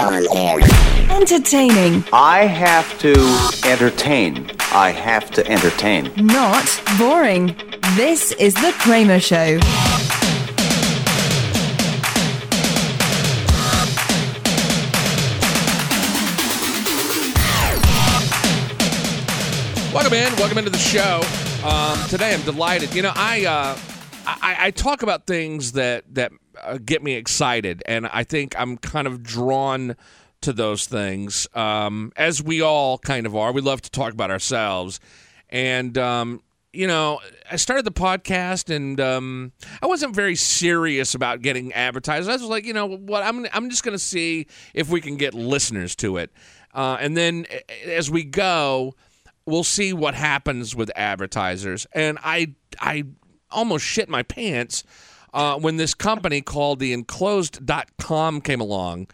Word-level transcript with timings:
On 0.00 0.14
air. 0.36 0.60
Entertaining, 1.10 2.04
I 2.12 2.44
have 2.44 2.98
to 3.00 3.14
entertain. 3.68 4.48
I 4.72 4.90
have 4.90 5.28
to 5.32 5.44
entertain. 5.50 6.12
not 6.16 6.66
boring. 6.98 7.56
This 7.96 8.30
is 8.32 8.54
The 8.54 8.72
Kramer 8.78 9.18
Show. 9.18 9.58
Welcome 19.92 20.12
in. 20.14 20.32
Welcome 20.36 20.58
into 20.58 20.70
the 20.70 20.78
show. 20.78 21.22
Um, 21.66 21.98
today, 22.08 22.34
I'm 22.34 22.42
delighted. 22.42 22.94
You 22.94 23.02
know, 23.02 23.12
I, 23.16 23.46
uh, 23.46 23.76
I 24.26 24.56
I 24.66 24.70
talk 24.70 25.02
about 25.02 25.26
things 25.26 25.72
that 25.72 26.04
that 26.14 26.30
uh, 26.62 26.78
get 26.78 27.02
me 27.02 27.14
excited, 27.14 27.82
and 27.86 28.06
I 28.06 28.24
think 28.24 28.54
I'm 28.58 28.76
kind 28.76 29.06
of 29.06 29.22
drawn 29.22 29.96
to 30.40 30.52
those 30.52 30.86
things, 30.86 31.46
um, 31.54 32.12
as 32.16 32.42
we 32.42 32.62
all 32.62 32.98
kind 32.98 33.26
of 33.26 33.34
are. 33.34 33.52
We 33.52 33.60
love 33.60 33.82
to 33.82 33.90
talk 33.90 34.12
about 34.12 34.30
ourselves, 34.30 35.00
and 35.48 35.96
um, 35.98 36.42
you 36.72 36.86
know, 36.86 37.20
I 37.50 37.56
started 37.56 37.84
the 37.84 37.92
podcast, 37.92 38.74
and 38.74 39.00
um, 39.00 39.52
I 39.82 39.86
wasn't 39.86 40.14
very 40.14 40.36
serious 40.36 41.14
about 41.14 41.42
getting 41.42 41.72
advertisers. 41.72 42.28
I 42.28 42.32
was 42.32 42.42
like, 42.42 42.64
you 42.64 42.72
know 42.72 42.86
what, 42.86 43.22
I'm 43.22 43.46
I'm 43.52 43.70
just 43.70 43.82
going 43.82 43.96
to 43.96 44.02
see 44.02 44.46
if 44.74 44.88
we 44.88 45.00
can 45.00 45.16
get 45.16 45.34
listeners 45.34 45.96
to 45.96 46.18
it, 46.18 46.30
uh, 46.74 46.96
and 47.00 47.16
then 47.16 47.46
as 47.86 48.10
we 48.10 48.24
go 48.24 48.94
we'll 49.48 49.64
see 49.64 49.94
what 49.94 50.14
happens 50.14 50.76
with 50.76 50.90
advertisers. 50.94 51.86
And 51.92 52.18
I 52.22 52.54
I 52.78 53.04
almost 53.50 53.84
shit 53.84 54.08
my 54.08 54.22
pants 54.22 54.84
uh, 55.34 55.58
when 55.58 55.76
this 55.76 55.94
company 55.94 56.40
called 56.40 56.78
the 56.78 56.92
enclosed.com 56.92 58.40
came 58.40 58.60
along 58.60 59.08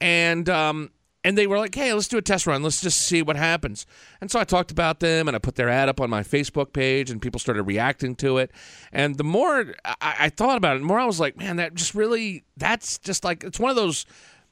and 0.00 0.48
um 0.48 0.90
and 1.22 1.36
they 1.36 1.46
were 1.46 1.58
like, 1.58 1.74
"Hey, 1.74 1.92
let's 1.92 2.08
do 2.08 2.16
a 2.16 2.22
test 2.22 2.46
run. 2.46 2.62
Let's 2.62 2.80
just 2.80 3.02
see 3.02 3.22
what 3.22 3.36
happens." 3.36 3.84
And 4.20 4.30
so 4.30 4.40
I 4.40 4.44
talked 4.44 4.70
about 4.70 5.00
them, 5.00 5.28
and 5.28 5.34
I 5.34 5.38
put 5.38 5.56
their 5.56 5.68
ad 5.68 5.88
up 5.88 6.00
on 6.00 6.08
my 6.08 6.22
Facebook 6.22 6.72
page, 6.72 7.10
and 7.10 7.20
people 7.20 7.38
started 7.38 7.64
reacting 7.64 8.16
to 8.16 8.38
it. 8.38 8.50
And 8.92 9.16
the 9.16 9.24
more 9.24 9.74
I, 9.84 10.14
I 10.18 10.28
thought 10.30 10.56
about 10.56 10.76
it, 10.76 10.80
the 10.80 10.86
more 10.86 10.98
I 10.98 11.04
was 11.04 11.20
like, 11.20 11.36
"Man, 11.36 11.56
that 11.56 11.74
just 11.74 11.94
really—that's 11.94 12.98
just 12.98 13.22
like 13.22 13.44
it's 13.44 13.60
one 13.60 13.70
of 13.70 13.76
those 13.76 14.06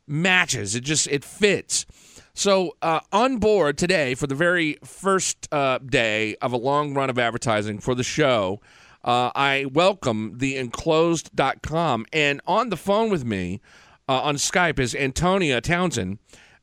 matches. 0.07 0.75
It 0.75 0.85
just 0.85 1.07
it 1.09 1.25
fits." 1.25 1.87
So, 2.35 2.77
uh, 2.83 3.01
on 3.13 3.39
board 3.39 3.79
today 3.79 4.15
for 4.15 4.27
the 4.27 4.35
very 4.35 4.79
first 4.85 5.49
uh, 5.53 5.79
day 5.79 6.37
of 6.43 6.53
a 6.53 6.57
long 6.57 6.95
run 6.95 7.11
of 7.11 7.19
advertising 7.19 7.81
for 7.81 7.95
the 7.95 8.05
show, 8.05 8.61
uh, 9.05 9.31
I 9.35 9.67
welcome 9.73 10.35
the 10.39 10.57
enclosed.com. 10.57 12.07
And 12.13 12.41
on 12.47 12.71
the 12.71 12.77
phone 12.77 13.11
with 13.11 13.25
me 13.25 13.61
uh, 14.09 14.23
on 14.23 14.37
Skype 14.37 14.79
is 14.79 14.95
Antonia 14.95 15.61
Townsend, 15.61 16.19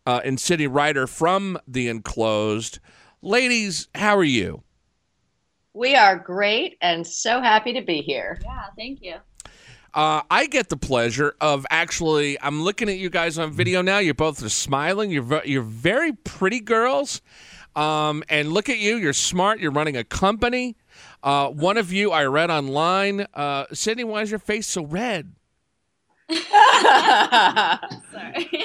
uh, 0.05 0.21
and 0.23 0.39
Sydney 0.39 0.67
Ryder 0.67 1.07
from 1.07 1.57
the 1.67 1.87
enclosed. 1.87 2.79
Ladies, 3.21 3.87
how 3.95 4.17
are 4.17 4.23
you? 4.23 4.63
We 5.73 5.95
are 5.95 6.17
great 6.17 6.77
and 6.81 7.05
so 7.05 7.41
happy 7.41 7.73
to 7.73 7.81
be 7.81 8.01
here. 8.01 8.39
Yeah, 8.43 8.65
thank 8.77 9.01
you. 9.01 9.15
Uh, 9.93 10.21
I 10.29 10.47
get 10.47 10.69
the 10.69 10.77
pleasure 10.77 11.35
of 11.39 11.65
actually. 11.69 12.39
I'm 12.41 12.61
looking 12.61 12.89
at 12.89 12.97
you 12.97 13.09
guys 13.09 13.37
on 13.37 13.51
video 13.51 13.81
now. 13.81 13.99
You're 13.99 14.13
both 14.13 14.43
are 14.43 14.49
smiling. 14.49 15.09
You're 15.09 15.41
you're 15.45 15.61
very 15.61 16.11
pretty 16.11 16.59
girls, 16.59 17.21
um, 17.75 18.23
and 18.27 18.51
look 18.51 18.67
at 18.67 18.77
you. 18.77 18.97
You're 18.97 19.13
smart. 19.13 19.59
You're 19.59 19.71
running 19.71 19.95
a 19.95 20.03
company. 20.03 20.75
Uh, 21.25 21.49
one 21.49 21.77
of 21.77 21.91
you 21.91 22.11
I 22.11 22.25
read 22.25 22.51
online. 22.51 23.25
Uh, 23.33 23.65
Sydney, 23.73 24.03
why 24.03 24.21
is 24.21 24.29
your 24.29 24.39
face 24.39 24.67
so 24.67 24.85
red? 24.85 25.33
Sorry. 26.29 26.45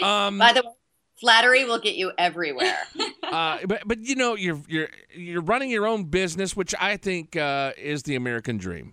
Um, 0.03 0.39
By 0.39 0.53
the 0.53 0.63
way, 0.65 0.73
flattery 1.19 1.65
will 1.65 1.79
get 1.79 1.95
you 1.95 2.13
everywhere. 2.19 2.77
uh, 3.23 3.59
but 3.67 3.83
but 3.87 4.01
you 4.01 4.15
know 4.15 4.35
you're 4.35 4.61
you're 4.69 4.89
you're 5.15 5.43
running 5.43 5.71
your 5.71 5.87
own 5.87 6.05
business, 6.05 6.55
which 6.55 6.75
I 6.79 6.99
think 6.99 7.35
uh, 7.35 7.73
is 7.79 8.03
the 8.03 8.15
American 8.15 8.59
dream. 8.59 8.93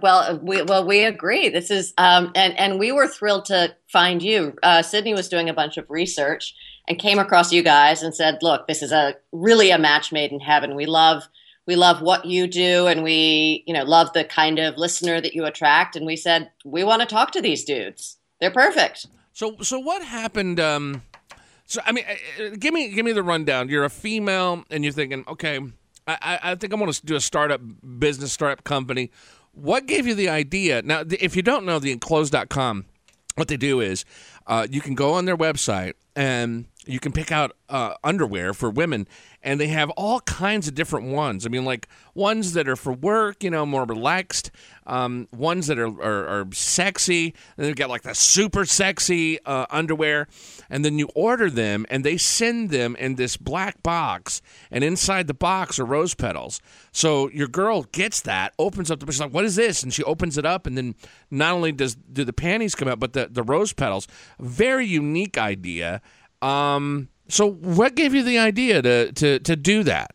Well, 0.00 0.38
we 0.42 0.62
well 0.62 0.86
we 0.86 1.04
agree. 1.04 1.48
This 1.48 1.70
is 1.70 1.94
um, 1.98 2.32
and 2.34 2.56
and 2.58 2.78
we 2.78 2.92
were 2.92 3.06
thrilled 3.06 3.44
to 3.46 3.74
find 3.88 4.22
you. 4.22 4.56
Uh, 4.62 4.82
Sydney 4.82 5.14
was 5.14 5.28
doing 5.28 5.48
a 5.48 5.54
bunch 5.54 5.76
of 5.76 5.88
research 5.88 6.54
and 6.88 6.98
came 6.98 7.18
across 7.18 7.52
you 7.52 7.62
guys 7.62 8.02
and 8.02 8.14
said, 8.14 8.38
"Look, 8.42 8.66
this 8.66 8.82
is 8.82 8.92
a 8.92 9.14
really 9.32 9.70
a 9.70 9.78
match 9.78 10.12
made 10.12 10.32
in 10.32 10.40
heaven. 10.40 10.74
We 10.74 10.86
love." 10.86 11.28
We 11.68 11.74
love 11.74 12.00
what 12.00 12.24
you 12.24 12.46
do, 12.46 12.86
and 12.86 13.02
we, 13.02 13.64
you 13.66 13.74
know, 13.74 13.82
love 13.82 14.12
the 14.12 14.22
kind 14.22 14.60
of 14.60 14.76
listener 14.76 15.20
that 15.20 15.34
you 15.34 15.44
attract. 15.46 15.96
And 15.96 16.06
we 16.06 16.14
said 16.14 16.48
we 16.64 16.84
want 16.84 17.02
to 17.02 17.06
talk 17.06 17.32
to 17.32 17.42
these 17.42 17.64
dudes. 17.64 18.18
They're 18.40 18.52
perfect. 18.52 19.08
So 19.32 19.56
so 19.62 19.80
what 19.80 20.04
happened? 20.04 20.60
Um, 20.60 21.02
so 21.64 21.80
I 21.84 21.90
mean, 21.90 22.04
uh, 22.08 22.44
uh, 22.44 22.50
give 22.56 22.72
me 22.72 22.94
give 22.94 23.04
me 23.04 23.10
the 23.10 23.24
rundown. 23.24 23.68
You're 23.68 23.82
a 23.84 23.90
female, 23.90 24.64
and 24.70 24.84
you're 24.84 24.92
thinking, 24.92 25.24
okay, 25.26 25.58
I, 26.06 26.38
I, 26.42 26.54
think 26.54 26.72
I 26.72 26.76
want 26.76 26.94
to 26.94 27.04
do 27.04 27.16
a 27.16 27.20
startup 27.20 27.60
business, 27.98 28.32
startup 28.32 28.62
company. 28.62 29.10
What 29.56 29.86
gave 29.86 30.06
you 30.06 30.14
the 30.14 30.28
idea? 30.28 30.82
Now, 30.82 31.02
if 31.08 31.34
you 31.34 31.42
don't 31.42 31.64
know 31.64 31.78
the 31.78 31.90
enclosed.com, 31.90 32.84
what 33.36 33.48
they 33.48 33.56
do 33.56 33.80
is 33.80 34.04
uh, 34.46 34.66
you 34.70 34.82
can 34.82 34.94
go 34.94 35.14
on 35.14 35.24
their 35.24 35.36
website 35.36 35.94
and 36.14 36.66
you 36.86 37.00
can 37.00 37.12
pick 37.12 37.32
out 37.32 37.56
uh, 37.68 37.94
underwear 38.04 38.54
for 38.54 38.70
women, 38.70 39.08
and 39.42 39.60
they 39.60 39.66
have 39.68 39.90
all 39.90 40.20
kinds 40.20 40.68
of 40.68 40.74
different 40.74 41.08
ones. 41.08 41.44
I 41.44 41.48
mean, 41.48 41.64
like 41.64 41.88
ones 42.14 42.52
that 42.52 42.68
are 42.68 42.76
for 42.76 42.92
work, 42.92 43.42
you 43.42 43.50
know, 43.50 43.66
more 43.66 43.84
relaxed, 43.84 44.50
um, 44.86 45.28
ones 45.36 45.66
that 45.66 45.78
are, 45.78 45.88
are, 46.00 46.28
are 46.28 46.46
sexy. 46.52 47.34
And 47.56 47.66
they've 47.66 47.74
got 47.74 47.90
like 47.90 48.02
the 48.02 48.14
super 48.14 48.64
sexy 48.64 49.44
uh, 49.44 49.66
underwear, 49.70 50.28
and 50.70 50.84
then 50.84 50.98
you 50.98 51.08
order 51.14 51.50
them, 51.50 51.86
and 51.90 52.04
they 52.04 52.16
send 52.16 52.70
them 52.70 52.96
in 52.96 53.16
this 53.16 53.36
black 53.36 53.82
box, 53.82 54.40
and 54.70 54.84
inside 54.84 55.26
the 55.26 55.34
box 55.34 55.78
are 55.78 55.84
rose 55.84 56.14
petals. 56.14 56.60
So 56.92 57.28
your 57.30 57.48
girl 57.48 57.82
gets 57.82 58.20
that, 58.22 58.54
opens 58.58 58.90
up 58.90 59.00
the, 59.00 59.06
box, 59.06 59.16
she's 59.16 59.20
like, 59.20 59.34
"What 59.34 59.44
is 59.44 59.56
this?" 59.56 59.82
And 59.82 59.92
she 59.92 60.04
opens 60.04 60.38
it 60.38 60.46
up, 60.46 60.66
and 60.66 60.76
then 60.76 60.94
not 61.30 61.52
only 61.52 61.72
does 61.72 61.96
do 61.96 62.24
the 62.24 62.32
panties 62.32 62.74
come 62.74 62.88
out, 62.88 63.00
but 63.00 63.12
the 63.12 63.28
the 63.30 63.42
rose 63.42 63.72
petals. 63.72 64.06
Very 64.38 64.86
unique 64.86 65.36
idea. 65.36 66.00
Um, 66.46 67.08
so 67.28 67.50
what 67.50 67.96
gave 67.96 68.14
you 68.14 68.22
the 68.22 68.38
idea 68.38 68.82
to 68.82 69.12
to 69.12 69.38
to 69.40 69.56
do 69.56 69.82
that? 69.84 70.10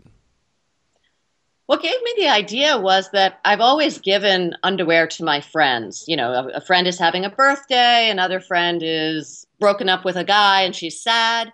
What 1.66 1.82
gave 1.82 2.02
me 2.04 2.14
the 2.18 2.28
idea 2.28 2.78
was 2.78 3.10
that 3.12 3.40
I've 3.46 3.62
always 3.62 3.98
given 3.98 4.56
underwear 4.64 5.08
to 5.08 5.24
my 5.24 5.40
friends. 5.40 6.04
You 6.08 6.18
know, 6.18 6.32
a, 6.32 6.48
a 6.58 6.62
friend 6.62 6.86
is 6.86 7.00
having 7.00 7.24
a 7.24 7.30
birthday, 7.30 8.10
another 8.10 8.40
friend 8.40 8.82
is 8.84 9.46
broken 9.60 9.88
up 9.88 10.04
with 10.04 10.18
a 10.18 10.24
guy 10.24 10.62
and 10.62 10.76
she's 10.76 11.02
sad. 11.02 11.54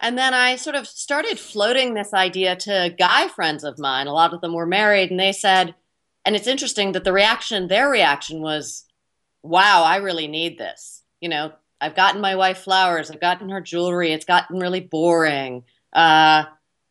And 0.00 0.18
then 0.18 0.34
I 0.34 0.56
sort 0.56 0.76
of 0.76 0.86
started 0.86 1.38
floating 1.38 1.94
this 1.94 2.12
idea 2.12 2.54
to 2.56 2.94
guy 2.98 3.28
friends 3.28 3.64
of 3.64 3.78
mine. 3.78 4.06
A 4.06 4.12
lot 4.12 4.34
of 4.34 4.42
them 4.42 4.52
were 4.52 4.66
married, 4.66 5.10
and 5.10 5.18
they 5.18 5.32
said, 5.32 5.74
and 6.24 6.36
it's 6.36 6.46
interesting 6.46 6.92
that 6.92 7.04
the 7.04 7.14
reaction, 7.14 7.68
their 7.68 7.88
reaction 7.88 8.42
was, 8.42 8.84
wow, 9.42 9.84
I 9.84 9.96
really 9.96 10.28
need 10.28 10.58
this. 10.58 11.02
You 11.20 11.30
know, 11.30 11.52
I've 11.80 11.96
gotten 11.96 12.20
my 12.20 12.36
wife 12.36 12.58
flowers, 12.58 13.10
I've 13.10 13.20
gotten 13.20 13.50
her 13.50 13.60
jewelry, 13.60 14.12
it's 14.12 14.24
gotten 14.24 14.58
really 14.58 14.80
boring. 14.80 15.64
Uh, 15.92 16.44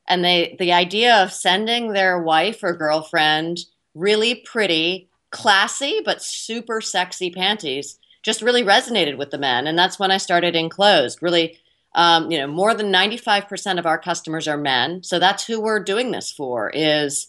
and 0.08 0.24
they 0.24 0.56
the 0.60 0.74
idea 0.74 1.24
of 1.24 1.32
sending 1.32 1.94
their 1.94 2.20
wife 2.22 2.64
or 2.64 2.74
girlfriend 2.74 3.60
really 3.94 4.36
pretty 4.36 5.10
classy 5.32 6.02
but 6.06 6.22
super 6.22 6.82
sexy 6.82 7.30
panties 7.30 7.98
just 8.24 8.42
really 8.42 8.64
resonated 8.64 9.18
with 9.18 9.32
the 9.32 9.38
men 9.38 9.68
and 9.68 9.78
that's 9.78 10.00
when 10.00 10.12
i 10.12 10.18
started 10.18 10.56
enclosed 10.56 11.22
really 11.22 11.58
um, 11.96 12.30
you 12.30 12.38
know 12.38 12.48
more 12.48 12.74
than 12.74 12.92
95% 12.92 13.80
of 13.80 13.86
our 13.86 13.98
customers 13.98 14.50
are 14.50 14.58
men 14.58 15.02
so 15.02 15.18
that's 15.18 15.46
who 15.46 15.62
we're 15.62 15.80
doing 15.80 16.12
this 16.12 16.30
for 16.30 16.70
is 16.74 17.28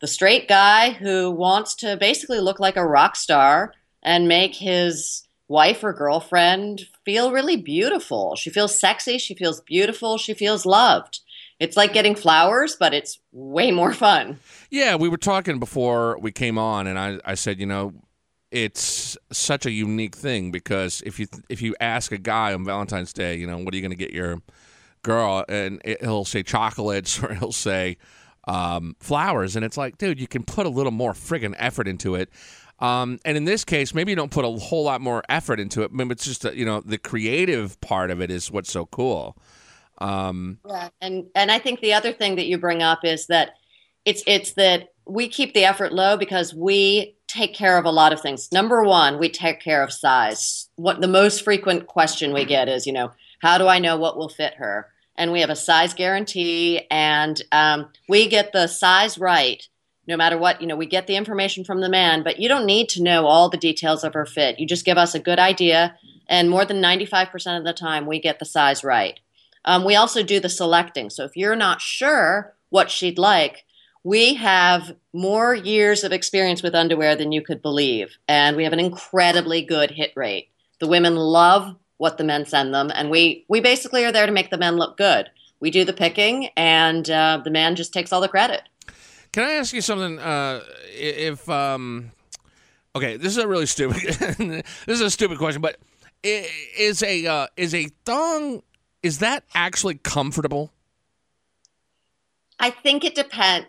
the 0.00 0.08
straight 0.08 0.48
guy 0.48 0.90
who 0.90 1.30
wants 1.30 1.76
to 1.76 1.96
basically 1.96 2.40
look 2.40 2.58
like 2.58 2.76
a 2.76 2.86
rock 2.86 3.14
star 3.14 3.72
and 4.02 4.26
make 4.26 4.56
his 4.56 5.22
wife 5.50 5.84
or 5.84 5.92
girlfriend 5.92 6.86
feel 7.04 7.32
really 7.32 7.56
beautiful 7.56 8.36
she 8.36 8.50
feels 8.50 8.78
sexy 8.78 9.18
she 9.18 9.34
feels 9.34 9.60
beautiful 9.60 10.16
she 10.16 10.32
feels 10.32 10.64
loved 10.64 11.20
it's 11.60 11.76
like 11.76 11.92
getting 11.92 12.14
flowers, 12.14 12.74
but 12.74 12.94
it's 12.94 13.20
way 13.32 13.70
more 13.70 13.92
fun. 13.92 14.38
Yeah, 14.70 14.96
we 14.96 15.08
were 15.08 15.18
talking 15.18 15.60
before 15.60 16.18
we 16.18 16.32
came 16.32 16.56
on, 16.56 16.86
and 16.86 16.98
I, 16.98 17.20
I 17.24 17.34
said, 17.34 17.60
you 17.60 17.66
know, 17.66 17.92
it's 18.50 19.16
such 19.30 19.66
a 19.66 19.70
unique 19.70 20.16
thing 20.16 20.50
because 20.50 21.02
if 21.06 21.20
you 21.20 21.26
if 21.48 21.62
you 21.62 21.76
ask 21.78 22.10
a 22.10 22.18
guy 22.18 22.52
on 22.54 22.64
Valentine's 22.64 23.12
Day, 23.12 23.36
you 23.36 23.46
know, 23.46 23.58
what 23.58 23.74
are 23.74 23.76
you 23.76 23.82
going 23.82 23.90
to 23.90 23.96
get 23.96 24.12
your 24.12 24.40
girl, 25.02 25.44
and 25.48 25.82
it, 25.84 26.00
he'll 26.00 26.24
say 26.24 26.42
chocolates 26.42 27.22
or 27.22 27.34
he'll 27.34 27.52
say 27.52 27.98
um, 28.48 28.96
flowers, 28.98 29.54
and 29.54 29.64
it's 29.64 29.76
like, 29.76 29.98
dude, 29.98 30.18
you 30.18 30.26
can 30.26 30.42
put 30.42 30.64
a 30.64 30.70
little 30.70 30.92
more 30.92 31.12
friggin' 31.12 31.54
effort 31.58 31.86
into 31.86 32.14
it. 32.14 32.30
Um, 32.80 33.18
and 33.24 33.36
in 33.36 33.44
this 33.44 33.64
case, 33.64 33.94
maybe 33.94 34.12
you 34.12 34.16
don't 34.16 34.30
put 34.30 34.44
a 34.44 34.50
whole 34.50 34.84
lot 34.84 35.00
more 35.00 35.22
effort 35.28 35.60
into 35.60 35.82
it. 35.82 35.92
Maybe 35.92 36.12
it's 36.12 36.24
just 36.24 36.42
that, 36.42 36.56
you 36.56 36.64
know 36.64 36.80
the 36.80 36.98
creative 36.98 37.80
part 37.80 38.10
of 38.10 38.20
it 38.20 38.30
is 38.30 38.50
what's 38.50 38.72
so 38.72 38.86
cool. 38.86 39.36
Um, 39.98 40.58
Yeah. 40.66 40.88
And 41.00 41.26
and 41.34 41.50
I 41.50 41.58
think 41.58 41.80
the 41.80 41.92
other 41.92 42.12
thing 42.12 42.36
that 42.36 42.46
you 42.46 42.58
bring 42.58 42.82
up 42.82 43.04
is 43.04 43.26
that 43.26 43.54
it's 44.04 44.22
it's 44.26 44.54
that 44.54 44.88
we 45.06 45.28
keep 45.28 45.54
the 45.54 45.64
effort 45.64 45.92
low 45.92 46.16
because 46.16 46.54
we 46.54 47.16
take 47.26 47.54
care 47.54 47.78
of 47.78 47.84
a 47.84 47.90
lot 47.90 48.12
of 48.12 48.20
things. 48.20 48.50
Number 48.52 48.82
one, 48.82 49.18
we 49.18 49.28
take 49.28 49.60
care 49.60 49.82
of 49.82 49.92
size. 49.92 50.68
What 50.76 51.00
the 51.00 51.08
most 51.08 51.42
frequent 51.42 51.86
question 51.86 52.32
we 52.32 52.44
get 52.44 52.68
is, 52.68 52.86
you 52.86 52.92
know, 52.92 53.12
how 53.40 53.58
do 53.58 53.68
I 53.68 53.78
know 53.78 53.96
what 53.96 54.16
will 54.16 54.28
fit 54.28 54.54
her? 54.54 54.88
And 55.16 55.32
we 55.32 55.40
have 55.40 55.50
a 55.50 55.56
size 55.56 55.92
guarantee, 55.92 56.86
and 56.90 57.40
um, 57.52 57.90
we 58.08 58.26
get 58.26 58.52
the 58.52 58.66
size 58.66 59.18
right 59.18 59.62
no 60.06 60.16
matter 60.16 60.38
what. 60.38 60.60
You 60.60 60.66
know, 60.66 60.76
we 60.76 60.86
get 60.86 61.06
the 61.06 61.16
information 61.16 61.64
from 61.64 61.80
the 61.80 61.88
man, 61.88 62.22
but 62.22 62.38
you 62.38 62.48
don't 62.48 62.66
need 62.66 62.88
to 62.90 63.02
know 63.02 63.26
all 63.26 63.48
the 63.48 63.56
details 63.56 64.04
of 64.04 64.14
her 64.14 64.26
fit. 64.26 64.58
You 64.58 64.66
just 64.66 64.84
give 64.84 64.98
us 64.98 65.14
a 65.14 65.20
good 65.20 65.38
idea, 65.38 65.96
and 66.28 66.50
more 66.50 66.64
than 66.64 66.82
95% 66.82 67.58
of 67.58 67.64
the 67.64 67.72
time, 67.72 68.06
we 68.06 68.20
get 68.20 68.38
the 68.38 68.44
size 68.44 68.84
right. 68.84 69.18
Um, 69.64 69.84
we 69.84 69.96
also 69.96 70.22
do 70.22 70.40
the 70.40 70.48
selecting. 70.48 71.10
So 71.10 71.24
if 71.24 71.36
you're 71.36 71.56
not 71.56 71.80
sure 71.80 72.54
what 72.70 72.90
she'd 72.90 73.18
like, 73.18 73.64
we 74.02 74.34
have 74.34 74.96
more 75.12 75.54
years 75.54 76.04
of 76.04 76.12
experience 76.12 76.62
with 76.62 76.74
underwear 76.74 77.16
than 77.16 77.32
you 77.32 77.42
could 77.42 77.60
believe, 77.60 78.16
and 78.26 78.56
we 78.56 78.64
have 78.64 78.72
an 78.72 78.80
incredibly 78.80 79.62
good 79.62 79.90
hit 79.90 80.12
rate. 80.16 80.48
The 80.78 80.88
women 80.88 81.16
love 81.16 81.76
what 81.98 82.16
the 82.16 82.24
men 82.24 82.46
send 82.46 82.72
them, 82.72 82.90
and 82.94 83.10
we 83.10 83.44
we 83.48 83.60
basically 83.60 84.04
are 84.06 84.12
there 84.12 84.24
to 84.24 84.32
make 84.32 84.50
the 84.50 84.56
men 84.56 84.76
look 84.76 84.96
good. 84.96 85.28
We 85.60 85.70
do 85.70 85.84
the 85.84 85.92
picking, 85.92 86.46
and 86.56 87.10
uh, 87.10 87.42
the 87.44 87.50
man 87.50 87.76
just 87.76 87.92
takes 87.92 88.10
all 88.10 88.22
the 88.22 88.28
credit. 88.28 88.62
Can 89.32 89.44
I 89.44 89.52
ask 89.52 89.72
you 89.72 89.80
something? 89.80 90.18
Uh, 90.18 90.60
if 90.92 91.48
um, 91.48 92.12
okay, 92.96 93.16
this 93.16 93.36
is 93.36 93.38
a 93.38 93.46
really 93.46 93.66
stupid. 93.66 94.02
this 94.38 94.64
is 94.86 95.00
a 95.00 95.10
stupid 95.10 95.38
question, 95.38 95.62
but 95.62 95.76
is 96.22 97.02
a 97.02 97.26
uh, 97.26 97.46
is 97.56 97.74
a 97.74 97.88
thong 98.04 98.62
is 99.02 99.18
that 99.20 99.44
actually 99.54 99.94
comfortable? 99.96 100.72
I 102.58 102.70
think 102.70 103.04
it 103.04 103.14
depends. 103.14 103.66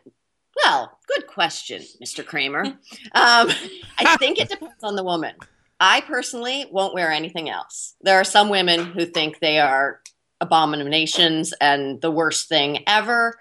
Well, 0.64 1.00
good 1.08 1.28
question, 1.28 1.82
Mr. 2.04 2.26
Kramer. 2.26 2.66
Um, 2.66 3.50
I 3.98 4.18
think 4.20 4.38
it 4.38 4.50
depends 4.50 4.84
on 4.84 4.96
the 4.96 5.04
woman. 5.04 5.36
I 5.80 6.02
personally 6.02 6.66
won't 6.70 6.94
wear 6.94 7.10
anything 7.10 7.50
else. 7.50 7.96
There 8.02 8.20
are 8.20 8.26
some 8.26 8.50
women 8.50 8.86
who 8.86 9.06
think 9.06 9.40
they 9.40 9.60
are 9.60 10.02
abominations 10.42 11.54
and 11.62 12.02
the 12.02 12.12
worst 12.12 12.50
thing 12.50 12.84
ever. 12.86 13.38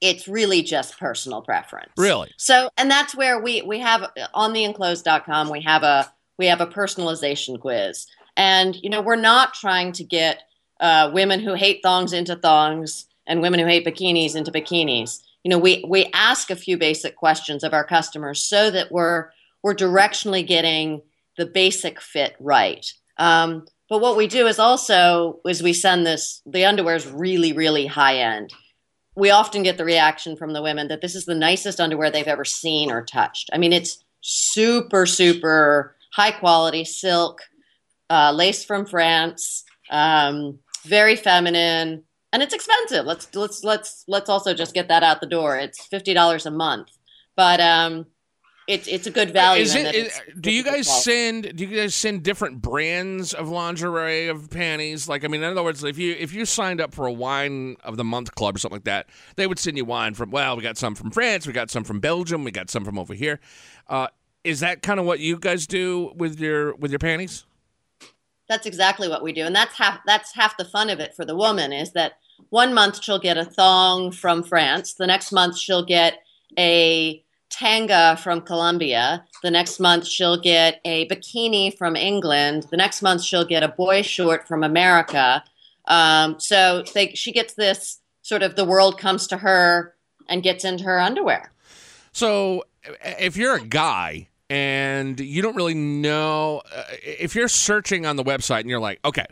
It's 0.00 0.28
really 0.28 0.62
just 0.62 0.98
personal 0.98 1.42
preference. 1.42 1.90
Really? 1.96 2.32
So, 2.36 2.70
and 2.78 2.90
that's 2.90 3.14
where 3.14 3.40
we 3.40 3.62
we 3.62 3.80
have 3.80 4.10
on 4.34 4.52
the 4.52 4.64
enclosed.com 4.64 5.50
we 5.50 5.62
have 5.62 5.82
a 5.82 6.12
we 6.38 6.46
have 6.46 6.60
a 6.60 6.66
personalization 6.66 7.60
quiz. 7.60 8.06
And 8.36 8.76
you 8.76 8.90
know, 8.90 9.00
we're 9.00 9.16
not 9.16 9.54
trying 9.54 9.92
to 9.92 10.04
get 10.04 10.42
uh, 10.80 11.10
women 11.12 11.40
who 11.40 11.54
hate 11.54 11.80
thongs 11.82 12.12
into 12.12 12.36
thongs 12.36 13.06
and 13.26 13.42
women 13.42 13.60
who 13.60 13.66
hate 13.66 13.84
bikinis 13.84 14.36
into 14.36 14.52
bikinis 14.52 15.20
you 15.44 15.50
know 15.50 15.58
we 15.58 15.84
we 15.88 16.10
ask 16.12 16.50
a 16.50 16.56
few 16.56 16.76
basic 16.76 17.16
questions 17.16 17.64
of 17.64 17.72
our 17.72 17.84
customers 17.84 18.42
so 18.42 18.70
that 18.70 18.90
we're 18.92 19.30
we're 19.62 19.74
directionally 19.74 20.46
getting 20.46 21.00
the 21.36 21.46
basic 21.46 22.00
fit 22.00 22.34
right 22.40 22.92
um, 23.18 23.66
but 23.88 24.00
what 24.00 24.16
we 24.16 24.26
do 24.26 24.46
is 24.46 24.58
also 24.58 25.40
is 25.46 25.62
we 25.62 25.72
send 25.72 26.06
this 26.06 26.42
the 26.46 26.64
underwear 26.64 26.96
is 26.96 27.06
really 27.06 27.52
really 27.52 27.86
high 27.86 28.18
end 28.18 28.52
we 29.18 29.30
often 29.30 29.62
get 29.62 29.76
the 29.76 29.84
reaction 29.84 30.36
from 30.36 30.52
the 30.52 30.62
women 30.62 30.88
that 30.88 31.00
this 31.00 31.14
is 31.14 31.24
the 31.24 31.34
nicest 31.34 31.80
underwear 31.80 32.10
they've 32.10 32.26
ever 32.26 32.44
seen 32.44 32.90
or 32.90 33.02
touched 33.02 33.50
i 33.52 33.58
mean 33.58 33.72
it's 33.72 34.04
super 34.20 35.06
super 35.06 35.94
high 36.12 36.30
quality 36.30 36.84
silk 36.84 37.42
uh, 38.10 38.32
lace 38.32 38.64
from 38.64 38.86
france 38.86 39.64
um, 39.90 40.58
very 40.84 41.16
feminine 41.16 42.04
and 42.32 42.42
it's 42.42 42.54
expensive. 42.54 43.06
Let's 43.06 43.34
let's 43.34 43.64
let's 43.64 44.04
let's 44.06 44.28
also 44.28 44.54
just 44.54 44.74
get 44.74 44.88
that 44.88 45.02
out 45.02 45.20
the 45.20 45.26
door. 45.26 45.56
It's 45.56 45.86
fifty 45.86 46.12
dollars 46.12 46.46
a 46.46 46.50
month, 46.50 46.90
but 47.36 47.60
um, 47.60 48.06
it's 48.68 48.86
it's 48.86 49.06
a 49.06 49.10
good 49.10 49.32
value. 49.32 49.62
Is 49.62 49.74
it, 49.74 49.94
is, 49.94 50.20
do 50.38 50.52
you 50.52 50.62
guys 50.62 50.86
send 51.02 51.56
do 51.56 51.64
you 51.64 51.74
guys 51.74 51.94
send 51.94 52.22
different 52.22 52.60
brands 52.60 53.32
of 53.32 53.48
lingerie 53.48 54.28
of 54.28 54.50
panties? 54.50 55.08
Like 55.08 55.24
I 55.24 55.28
mean, 55.28 55.42
in 55.42 55.50
other 55.50 55.62
words, 55.62 55.82
if 55.82 55.96
you 55.96 56.14
if 56.18 56.34
you 56.34 56.44
signed 56.44 56.78
up 56.78 56.94
for 56.94 57.06
a 57.06 57.12
wine 57.12 57.76
of 57.82 57.96
the 57.96 58.04
month 58.04 58.34
club 58.34 58.56
or 58.56 58.58
something 58.58 58.76
like 58.76 58.84
that, 58.84 59.08
they 59.36 59.46
would 59.46 59.58
send 59.58 59.78
you 59.78 59.86
wine 59.86 60.12
from. 60.12 60.30
Well, 60.30 60.54
we 60.54 60.62
got 60.62 60.76
some 60.76 60.94
from 60.94 61.10
France, 61.10 61.46
we 61.46 61.54
got 61.54 61.70
some 61.70 61.82
from 61.82 61.98
Belgium, 61.98 62.44
we 62.44 62.50
got 62.50 62.68
some 62.68 62.84
from 62.84 62.98
over 62.98 63.14
here. 63.14 63.40
Uh, 63.88 64.08
is 64.44 64.60
that 64.60 64.82
kind 64.82 65.00
of 65.00 65.06
what 65.06 65.18
you 65.18 65.38
guys 65.38 65.66
do 65.66 66.12
with 66.14 66.38
your 66.38 66.76
with 66.76 66.90
your 66.90 66.98
panties? 66.98 67.46
That's 68.50 68.66
exactly 68.66 69.08
what 69.08 69.22
we 69.22 69.32
do, 69.32 69.44
and 69.44 69.56
that's 69.56 69.74
half 69.76 70.00
that's 70.06 70.34
half 70.34 70.58
the 70.58 70.66
fun 70.66 70.90
of 70.90 71.00
it 71.00 71.16
for 71.16 71.24
the 71.24 71.34
woman 71.34 71.72
is 71.72 71.92
that 71.92 72.18
one 72.50 72.74
month 72.74 73.02
she'll 73.02 73.18
get 73.18 73.38
a 73.38 73.46
thong 73.46 74.12
from 74.12 74.42
France, 74.42 74.92
the 74.92 75.06
next 75.06 75.32
month 75.32 75.56
she'll 75.56 75.84
get 75.86 76.18
a 76.58 77.24
tanga 77.50 78.18
from 78.22 78.40
Colombia, 78.40 79.24
the 79.42 79.50
next 79.50 79.80
month 79.80 80.06
she'll 80.06 80.40
get 80.40 80.80
a 80.84 81.08
bikini 81.08 81.76
from 81.76 81.96
England, 81.96 82.66
the 82.70 82.76
next 82.76 83.02
month 83.02 83.22
she'll 83.22 83.46
get 83.46 83.62
a 83.62 83.68
boy 83.68 84.02
short 84.02 84.46
from 84.46 84.62
America. 84.62 85.42
Um, 85.86 86.38
so 86.38 86.84
they, 86.94 87.08
she 87.14 87.32
gets 87.32 87.54
this 87.54 88.00
sort 88.22 88.42
of 88.42 88.56
the 88.56 88.64
world 88.64 88.98
comes 88.98 89.26
to 89.28 89.38
her 89.38 89.94
and 90.28 90.42
gets 90.42 90.64
into 90.64 90.84
her 90.84 91.00
underwear. 91.00 91.50
So 92.12 92.64
if 93.02 93.36
you're 93.36 93.56
a 93.56 93.64
guy 93.64 94.28
and 94.50 95.18
you 95.20 95.42
don't 95.42 95.56
really 95.56 95.74
know 95.74 96.62
uh, 96.74 96.84
if 97.02 97.34
you're 97.34 97.48
searching 97.48 98.06
on 98.06 98.16
the 98.16 98.24
website 98.24 98.60
and 98.60 98.70
you're 98.70 98.80
like, 98.80 98.98
okay, 99.04 99.26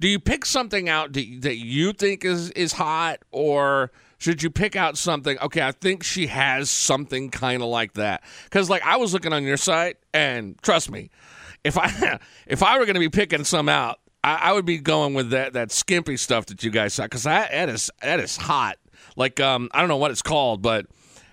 do 0.00 0.08
you 0.08 0.18
pick 0.18 0.44
something 0.46 0.88
out 0.88 1.12
that 1.12 1.56
you 1.56 1.92
think 1.92 2.24
is 2.24 2.50
is 2.52 2.72
hot, 2.72 3.20
or 3.30 3.90
should 4.20 4.42
you 4.42 4.50
pick 4.50 4.76
out 4.76 4.98
something? 4.98 5.38
Okay, 5.38 5.62
I 5.62 5.72
think 5.72 6.04
she 6.04 6.26
has 6.26 6.70
something 6.70 7.30
kind 7.30 7.62
of 7.62 7.68
like 7.70 7.94
that. 7.94 8.22
Because 8.44 8.68
like 8.68 8.84
I 8.84 8.98
was 8.98 9.14
looking 9.14 9.32
on 9.32 9.44
your 9.44 9.56
site, 9.56 9.96
and 10.12 10.60
trust 10.62 10.90
me, 10.90 11.10
if 11.64 11.78
I 11.78 12.20
if 12.46 12.62
I 12.62 12.78
were 12.78 12.84
going 12.84 12.94
to 12.94 13.00
be 13.00 13.08
picking 13.08 13.44
some 13.44 13.68
out, 13.68 13.98
I, 14.22 14.34
I, 14.34 14.52
would 14.52 14.66
be 14.66 14.76
going 14.76 15.14
with 15.14 15.30
that 15.30 15.54
that 15.54 15.72
skimpy 15.72 16.18
stuff 16.18 16.46
that 16.46 16.62
you 16.62 16.70
guys 16.70 16.92
saw 16.92 17.04
because 17.04 17.22
that, 17.22 17.50
that 17.50 17.70
is 17.70 17.90
that 18.02 18.20
is 18.20 18.36
hot. 18.36 18.76
Like 19.16 19.40
um, 19.40 19.70
I 19.72 19.80
don't 19.80 19.88
know 19.88 19.96
what 19.96 20.10
it's 20.10 20.22
called, 20.22 20.60
but 20.60 20.84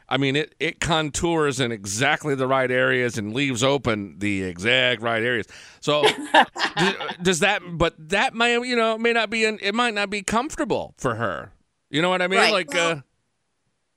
I 0.08 0.16
mean, 0.16 0.38
it, 0.38 0.56
it 0.58 0.80
contours 0.80 1.60
in 1.60 1.74
exactly 1.74 2.36
the 2.36 2.48
right 2.48 2.72
areas 2.72 3.18
and 3.18 3.34
leaves 3.34 3.64
open 3.64 4.20
the 4.20 4.44
exact 4.44 5.02
right 5.02 5.22
areas. 5.22 5.48
So 5.82 6.04
does, 6.78 6.96
does, 7.22 7.40
that? 7.40 7.62
But 7.70 7.96
that 8.10 8.34
may 8.34 8.54
you 8.54 8.78
know 8.78 8.98
may 8.98 9.12
not 9.12 9.30
be 9.30 9.44
it 9.44 9.76
might 9.76 9.94
not 9.94 10.10
be 10.10 10.22
comfortable 10.22 10.94
for 10.98 11.16
her. 11.16 11.52
You 11.90 12.02
know 12.02 12.10
what 12.10 12.22
I 12.22 12.28
mean? 12.28 12.40
Right. 12.40 12.54
Like. 12.54 12.74
Well, 12.74 12.92
uh, 12.92 13.02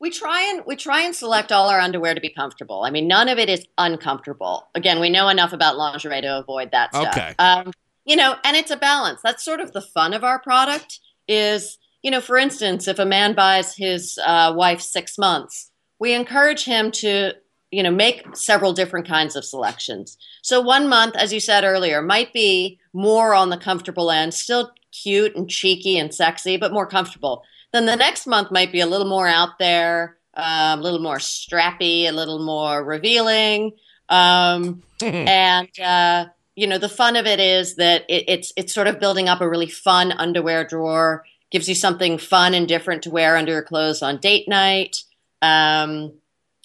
we 0.01 0.11
try 0.11 0.43
and 0.51 0.63
we 0.67 0.77
try 0.77 1.03
and 1.03 1.15
select 1.15 1.53
all 1.53 1.69
our 1.69 1.79
underwear 1.79 2.15
to 2.15 2.21
be 2.21 2.31
comfortable. 2.31 2.83
I 2.85 2.91
mean, 2.91 3.07
none 3.07 3.29
of 3.29 3.39
it 3.39 3.51
is 3.51 3.67
uncomfortable. 3.77 4.69
Again, 4.75 4.99
we 4.99 5.11
know 5.11 5.29
enough 5.29 5.53
about 5.53 5.77
lingerie 5.77 6.23
to 6.23 6.39
avoid 6.39 6.71
that 6.73 6.95
stuff. 6.95 7.15
Okay. 7.17 7.35
Um, 7.39 7.73
you 8.07 8.17
know, 8.17 8.37
and 8.43 8.57
it's 8.57 8.71
a 8.71 8.77
balance. 8.77 9.21
That's 9.23 9.45
sort 9.45 9.61
of 9.61 9.73
the 9.73 9.83
fun 9.83 10.15
of 10.15 10.25
our 10.25 10.41
product. 10.41 11.01
Is 11.29 11.79
you 12.03 12.11
know, 12.11 12.23
for 12.23 12.39
instance, 12.39 12.89
if 12.89 12.99
a 12.99 13.05
man 13.05 13.35
buys 13.35 13.77
his 13.77 14.19
uh, 14.25 14.55
wife 14.57 14.81
six 14.81 15.19
months, 15.19 15.71
we 15.99 16.15
encourage 16.15 16.65
him 16.65 16.91
to 16.93 17.35
you 17.71 17.83
know 17.83 17.91
make 17.91 18.25
several 18.35 18.73
different 18.73 19.07
kinds 19.07 19.37
of 19.37 19.45
selections 19.45 20.19
so 20.43 20.61
one 20.61 20.89
month 20.89 21.15
as 21.15 21.33
you 21.33 21.39
said 21.39 21.63
earlier 21.63 22.03
might 22.03 22.33
be 22.33 22.81
more 22.93 23.33
on 23.33 23.51
the 23.51 23.57
comfortable 23.57 24.11
end 24.11 24.35
still 24.35 24.73
cute 24.91 25.37
and 25.37 25.49
cheeky 25.49 25.97
and 25.97 26.13
sexy 26.13 26.57
but 26.57 26.73
more 26.73 26.87
comfortable 26.87 27.45
then 27.73 27.87
the 27.87 27.97
next 27.97 28.27
month 28.27 28.51
might 28.51 28.73
be 28.73 28.81
a 28.81 28.87
little 28.87 29.09
more 29.09 29.27
out 29.27 29.59
there 29.59 30.17
uh, 30.35 30.77
a 30.79 30.83
little 30.83 31.01
more 31.01 31.19
strappy 31.19 32.05
a 32.05 32.13
little 32.13 32.45
more 32.45 32.85
revealing 32.85 33.73
um, 34.09 34.83
and 35.03 35.69
uh, 35.81 36.27
you 36.57 36.67
know 36.67 36.79
the 36.79 36.89
fun 36.89 37.17
of 37.17 37.27
it 37.27 37.41
is 37.41 37.77
that 37.77 38.05
it, 38.09 38.25
it's 38.29 38.53
it's 38.57 38.75
sort 38.75 38.87
of 38.87 39.01
building 39.01 39.29
up 39.29 39.41
a 39.41 39.49
really 39.49 39.69
fun 39.69 40.13
underwear 40.13 40.65
drawer 40.65 41.25
gives 41.51 41.69
you 41.69 41.75
something 41.75 42.17
fun 42.17 42.55
and 42.55 42.69
different 42.69 43.03
to 43.03 43.11
wear 43.11 43.37
under 43.37 43.53
your 43.53 43.63
clothes 43.63 44.03
on 44.03 44.19
date 44.19 44.49
night 44.49 45.03
um, 45.43 46.13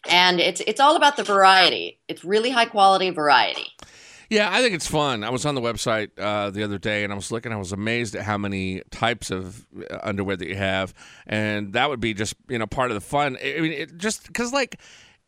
and 0.08 0.40
it's 0.40 0.62
it's 0.68 0.80
all 0.80 0.96
about 0.96 1.18
the 1.18 1.24
variety. 1.24 2.00
It's 2.08 2.24
really 2.24 2.52
high 2.52 2.66
quality 2.66 3.10
variety. 3.10 3.68
Yeah, 4.30 4.50
I 4.52 4.62
think 4.62 4.74
it's 4.74 4.88
fun. 4.88 5.24
I 5.24 5.30
was 5.30 5.46
on 5.46 5.56
the 5.56 5.62
website 5.62 6.10
uh, 6.18 6.50
the 6.50 6.64
other 6.64 6.78
day 6.78 7.04
and 7.04 7.14
I 7.14 7.16
was 7.16 7.32
looking. 7.32 7.52
I 7.52 7.58
was 7.58 7.72
amazed 7.72 8.16
at 8.16 8.24
how 8.24 8.38
many 8.38 8.82
types 8.92 9.32
of 9.32 9.66
uh, 9.90 10.00
underwear 10.04 10.36
that 10.36 10.48
you 10.48 10.56
have, 10.56 10.94
and 11.28 11.74
that 11.74 11.90
would 11.90 12.00
be 12.00 12.14
just 12.14 12.36
you 12.50 12.58
know 12.58 12.68
part 12.68 12.92
of 12.92 12.96
the 12.96 13.02
fun. 13.02 13.38
I 13.44 13.60
mean, 13.60 13.72
it 13.72 13.98
just 13.98 14.28
because 14.28 14.52
like, 14.52 14.80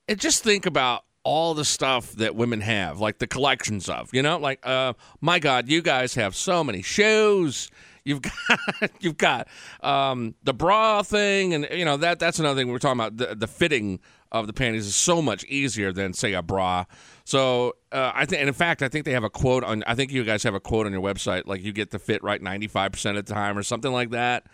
it 0.07 0.19
just 0.19 0.43
think 0.43 0.65
about 0.65 1.03
all 1.23 1.53
the 1.53 1.65
stuff 1.65 2.13
that 2.13 2.35
women 2.35 2.61
have, 2.61 3.01
like 3.01 3.19
the 3.19 3.27
collections 3.27 3.89
of, 3.89 4.09
you 4.13 4.21
know, 4.21 4.37
like 4.37 4.65
uh, 4.65 4.93
my 5.19 5.39
God, 5.39 5.67
you 5.67 5.81
guys 5.81 6.15
have 6.15 6.35
so 6.35 6.63
many 6.63 6.81
shoes. 6.81 7.69
You've 8.05 8.21
got 8.21 8.91
you've 9.01 9.17
got 9.17 9.47
um, 9.81 10.35
the 10.43 10.53
bra 10.53 11.03
thing, 11.03 11.53
and 11.53 11.67
you 11.71 11.85
know 11.85 11.97
that 11.97 12.19
that's 12.19 12.39
another 12.39 12.59
thing 12.59 12.71
we're 12.71 12.79
talking 12.79 12.99
about. 12.99 13.17
The, 13.17 13.35
the 13.35 13.47
fitting 13.47 13.99
of 14.31 14.47
the 14.47 14.53
panties 14.53 14.85
is 14.87 14.95
so 14.95 15.21
much 15.21 15.43
easier 15.45 15.91
than 15.93 16.13
say 16.13 16.33
a 16.33 16.41
bra. 16.41 16.85
So 17.25 17.75
uh, 17.91 18.11
I 18.13 18.25
think, 18.25 18.39
and 18.41 18.47
in 18.47 18.53
fact, 18.53 18.81
I 18.81 18.87
think 18.89 19.05
they 19.05 19.11
have 19.11 19.23
a 19.23 19.29
quote 19.29 19.63
on. 19.63 19.83
I 19.87 19.95
think 19.95 20.11
you 20.11 20.23
guys 20.23 20.43
have 20.43 20.53
a 20.55 20.59
quote 20.59 20.85
on 20.85 20.91
your 20.91 21.01
website, 21.01 21.43
like 21.45 21.63
you 21.63 21.71
get 21.73 21.91
the 21.91 21.99
fit 21.99 22.23
right 22.23 22.41
ninety 22.41 22.67
five 22.67 22.91
percent 22.91 23.17
of 23.17 23.25
the 23.25 23.33
time, 23.33 23.57
or 23.57 23.63
something 23.63 23.91
like 23.91 24.11
that. 24.11 24.45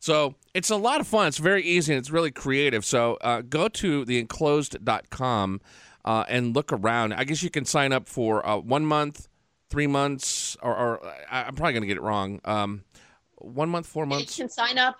So 0.00 0.34
it's 0.54 0.70
a 0.70 0.76
lot 0.76 1.00
of 1.00 1.06
fun. 1.08 1.26
It's 1.28 1.38
very 1.38 1.62
easy 1.64 1.92
and 1.92 1.98
it's 1.98 2.10
really 2.10 2.30
creative. 2.30 2.84
So 2.84 3.18
uh, 3.20 3.40
go 3.42 3.66
to 3.68 4.04
theenclosed.com. 4.04 5.60
uh, 6.04 6.24
and 6.28 6.54
look 6.54 6.72
around. 6.72 7.12
I 7.14 7.24
guess 7.24 7.42
you 7.42 7.50
can 7.50 7.64
sign 7.64 7.92
up 7.92 8.08
for 8.08 8.46
uh, 8.46 8.56
one 8.58 8.86
month, 8.86 9.28
three 9.70 9.86
months, 9.88 10.56
or, 10.62 10.74
or 10.74 11.06
I- 11.30 11.44
I'm 11.44 11.54
probably 11.54 11.72
going 11.72 11.82
to 11.82 11.86
get 11.88 11.96
it 11.96 12.02
wrong. 12.02 12.40
Um, 12.44 12.84
one 13.36 13.68
month, 13.68 13.86
four 13.86 14.06
months. 14.06 14.38
You 14.38 14.44
can 14.44 14.50
sign 14.50 14.78
up 14.78 14.96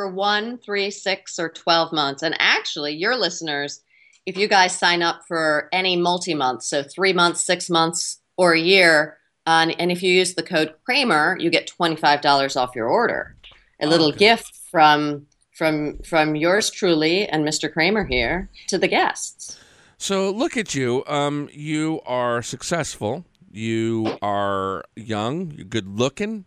for 0.00 0.08
one, 0.10 0.56
three, 0.56 0.90
six, 0.90 1.38
or 1.38 1.50
12 1.50 1.92
months. 1.92 2.22
And 2.22 2.34
actually, 2.38 2.94
your 2.94 3.16
listeners, 3.18 3.82
if 4.24 4.34
you 4.34 4.48
guys 4.48 4.78
sign 4.78 5.02
up 5.02 5.20
for 5.28 5.68
any 5.74 5.94
multi 5.94 6.32
month, 6.32 6.62
so 6.62 6.82
three 6.82 7.12
months, 7.12 7.42
six 7.44 7.68
months, 7.68 8.18
or 8.38 8.54
a 8.54 8.58
year, 8.58 9.18
uh, 9.46 9.64
and, 9.68 9.78
and 9.78 9.92
if 9.92 10.02
you 10.02 10.10
use 10.10 10.36
the 10.36 10.42
code 10.42 10.72
Kramer, 10.86 11.36
you 11.38 11.50
get 11.50 11.70
$25 11.78 12.56
off 12.56 12.74
your 12.74 12.88
order. 12.88 13.36
A 13.78 13.86
little 13.86 14.08
Okay. 14.08 14.18
gift 14.20 14.54
from 14.70 15.26
from 15.52 15.98
from 15.98 16.34
yours 16.34 16.70
truly 16.70 17.28
and 17.28 17.46
Mr. 17.46 17.70
Kramer 17.70 18.04
here 18.04 18.48
to 18.68 18.78
the 18.78 18.88
guests. 18.88 19.58
So 19.98 20.30
look 20.30 20.56
at 20.56 20.74
you. 20.74 21.04
Um, 21.06 21.50
you 21.52 22.00
are 22.06 22.40
successful. 22.40 23.26
You 23.52 24.16
are 24.22 24.82
young. 24.96 25.50
You're 25.50 25.66
good 25.66 25.88
looking. 25.98 26.46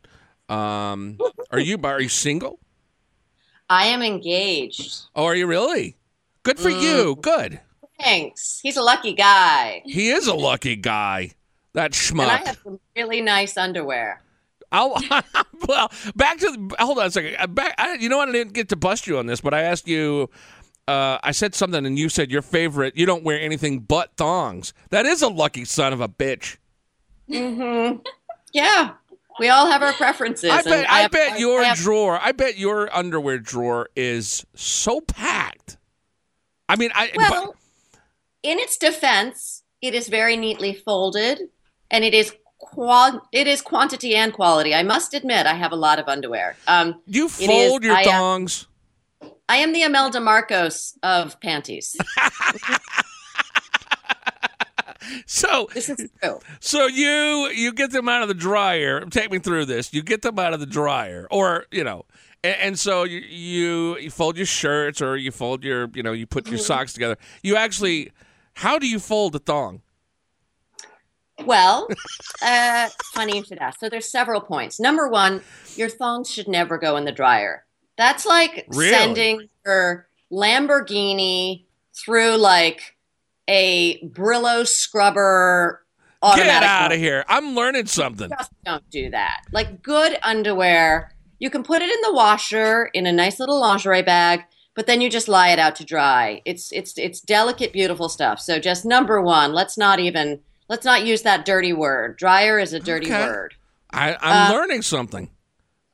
Um, 0.50 1.20
are 1.52 1.60
you 1.60 1.78
are 1.84 2.02
you 2.02 2.10
single? 2.10 2.58
I 3.74 3.86
am 3.86 4.04
engaged. 4.04 5.02
Oh, 5.16 5.26
are 5.26 5.36
you 5.36 5.48
really? 5.48 5.96
Good 6.44 6.60
for 6.60 6.70
you. 6.70 7.16
Good. 7.16 7.60
Thanks. 8.00 8.60
He's 8.62 8.78
a 8.78 8.84
lucky 8.84 9.14
guy. 9.14 9.82
He 9.84 10.12
is 10.12 10.28
a 10.28 10.36
lucky 10.36 10.76
guy. 10.76 11.32
That 11.74 12.00
And 12.12 12.22
I 12.22 12.38
have 12.38 12.60
some 12.64 12.80
really 12.96 13.22
nice 13.22 13.58
underwear. 13.58 14.22
I'll, 14.72 14.96
well, 15.68 15.92
back 16.16 16.38
to 16.38 16.52
the, 16.52 16.76
hold 16.80 17.00
on 17.00 17.08
a 17.08 17.12
second. 17.12 17.36
Uh, 17.40 17.48
Back, 17.48 17.74
I, 17.80 17.96
you 17.96 18.10
know 18.10 18.18
what? 18.18 18.30
I 18.30 18.32
didn't 18.32 18.54
get 18.54 18.70
to 18.70 18.76
bust 18.76 19.08
you 19.08 19.18
on 19.18 19.26
this, 19.26 19.42
but 19.42 19.56
I 19.56 19.62
asked 19.62 19.88
you. 19.88 20.30
Uh, 20.88 21.18
I 21.24 21.32
said 21.32 21.56
something, 21.56 21.84
and 21.84 21.98
you 21.98 22.10
said 22.10 22.30
your 22.30 22.42
favorite. 22.44 22.96
You 22.96 23.08
don't 23.08 23.24
wear 23.24 23.40
anything 23.40 23.80
but 23.80 24.16
thongs. 24.18 24.74
That 24.92 25.08
is 25.08 25.24
a 25.24 25.30
lucky 25.30 25.66
son 25.66 25.94
of 25.94 26.02
a 26.02 26.10
bitch. 26.10 26.58
Mm-hmm. 27.28 28.02
Yeah, 28.56 28.92
we 29.40 29.50
all 29.50 29.70
have 29.70 29.82
our 29.82 29.94
preferences. 29.94 30.50
I 30.52 30.62
bet. 30.62 30.90
I, 30.90 31.00
have- 31.02 31.12
bet 31.12 31.40
your 31.40 31.62
I 31.62 31.66
have- 31.66 31.78
drawer. 31.78 32.20
I 32.22 32.32
bet 32.32 32.58
your 32.58 32.94
underwear 32.96 33.40
drawer 33.40 33.90
is 33.96 34.46
so 34.56 35.02
packed. 35.02 35.78
I 36.70 36.76
mean, 36.76 36.92
I. 36.96 37.12
but- 37.16 37.32
well, 37.32 37.56
in 38.44 38.60
its 38.60 38.78
defense, 38.78 39.64
it 39.82 39.94
is 39.94 40.08
very 40.08 40.36
neatly 40.38 40.74
folded, 40.74 41.40
and 41.92 42.04
it 42.04 42.14
is 42.14 42.34
qua- 42.60 43.20
it 43.32 43.48
is 43.48 43.62
quantity 43.62 44.16
and 44.16 44.34
quality. 44.34 44.74
I 44.74 44.84
must 44.84 45.14
admit, 45.14 45.46
I 45.46 45.54
have 45.56 45.72
a 45.72 45.76
lot 45.78 46.00
of 46.00 46.08
underwear. 46.08 46.56
Um, 46.68 47.02
you 47.06 47.30
fold 47.30 47.84
is- 47.84 47.88
your 47.88 47.96
I, 47.96 48.04
thongs. 48.04 48.68
I 49.50 49.58
am 49.58 49.74
the 49.74 49.84
Imelda 49.84 50.20
Marcos 50.22 50.98
of 51.04 51.40
panties. 51.42 51.96
so 55.26 55.68
This 55.74 55.90
is 55.90 56.10
true. 56.22 56.40
So 56.60 56.88
you 56.88 57.50
you 57.54 57.74
get 57.74 57.92
them 57.92 58.08
out 58.10 58.22
of 58.22 58.28
the 58.28 58.34
dryer. 58.34 59.02
Take 59.06 59.32
me 59.32 59.40
through 59.40 59.66
this. 59.66 59.94
You 59.94 60.02
get 60.04 60.22
them 60.22 60.38
out 60.40 60.54
of 60.54 60.60
the 60.60 60.66
dryer, 60.66 61.28
or 61.32 61.66
you 61.72 61.84
know, 61.84 62.06
and, 62.44 62.56
and 62.60 62.80
so 62.80 63.04
you, 63.04 63.20
you 63.20 63.98
you 63.98 64.10
fold 64.12 64.38
your 64.38 64.46
shirts, 64.46 65.02
or 65.02 65.18
you 65.18 65.32
fold 65.32 65.64
your 65.64 65.90
you 65.94 66.04
know 66.04 66.12
you 66.12 66.26
put 66.28 66.48
your 66.48 66.58
socks 66.60 66.94
together. 66.94 67.18
You 67.42 67.56
actually, 67.56 68.12
how 68.56 68.80
do 68.80 68.88
you 68.88 69.00
fold 69.00 69.36
a 69.36 69.40
thong? 69.40 69.82
Well, 71.46 71.88
uh, 72.42 72.90
funny 73.14 73.38
you 73.38 73.44
should 73.44 73.58
ask. 73.58 73.80
So 73.80 73.90
there's 73.90 74.10
several 74.10 74.40
points. 74.40 74.80
Number 74.80 75.08
one, 75.08 75.42
your 75.76 75.90
thongs 75.90 76.32
should 76.32 76.48
never 76.48 76.78
go 76.78 76.96
in 76.96 77.06
the 77.06 77.12
dryer. 77.12 77.66
That's 77.98 78.26
like 78.26 78.66
Really? 78.70 78.92
sending 78.92 79.50
your 79.66 80.08
Lamborghini 80.32 81.66
through 81.94 82.38
like 82.38 82.96
a 83.48 84.00
Brillo 84.08 84.66
scrubber. 84.68 85.84
Get 86.36 86.64
out 86.64 86.92
of 86.94 86.98
here! 86.98 87.26
I'm 87.28 87.54
learning 87.54 87.88
something. 87.88 88.30
Just 88.30 88.52
don't 88.66 88.90
do 88.90 89.10
that. 89.10 89.42
Like 89.52 89.84
good 89.84 90.18
underwear, 90.24 91.12
you 91.40 91.50
can 91.50 91.64
put 91.64 91.82
it 91.82 91.90
in 91.90 92.02
the 92.02 92.14
washer 92.14 92.86
in 92.94 93.06
a 93.06 93.12
nice 93.12 93.40
little 93.42 93.60
lingerie 93.60 94.02
bag, 94.04 94.42
but 94.74 94.88
then 94.88 95.02
you 95.02 95.10
just 95.10 95.28
lie 95.28 95.50
it 95.50 95.60
out 95.60 95.76
to 95.78 95.84
dry. 95.86 96.42
It's 96.46 96.72
it's 96.72 96.98
it's 96.98 97.20
delicate, 97.20 97.74
beautiful 97.74 98.08
stuff. 98.08 98.40
So 98.40 98.58
just 98.60 98.86
number 98.86 99.22
one, 99.22 99.52
let's 99.54 99.78
not 99.78 100.00
even 100.00 100.40
let's 100.70 100.86
not 100.86 101.06
use 101.06 101.24
that 101.24 101.44
dirty 101.46 101.74
word. 101.74 102.16
Dryer 102.18 102.58
is 102.58 102.72
a 102.72 102.80
dirty 102.80 103.08
Okay. 103.08 103.20
word. 103.22 103.56
I, 103.92 104.16
I'm 104.22 104.48
Uh, 104.48 104.54
learning 104.54 104.82
something. 104.82 105.30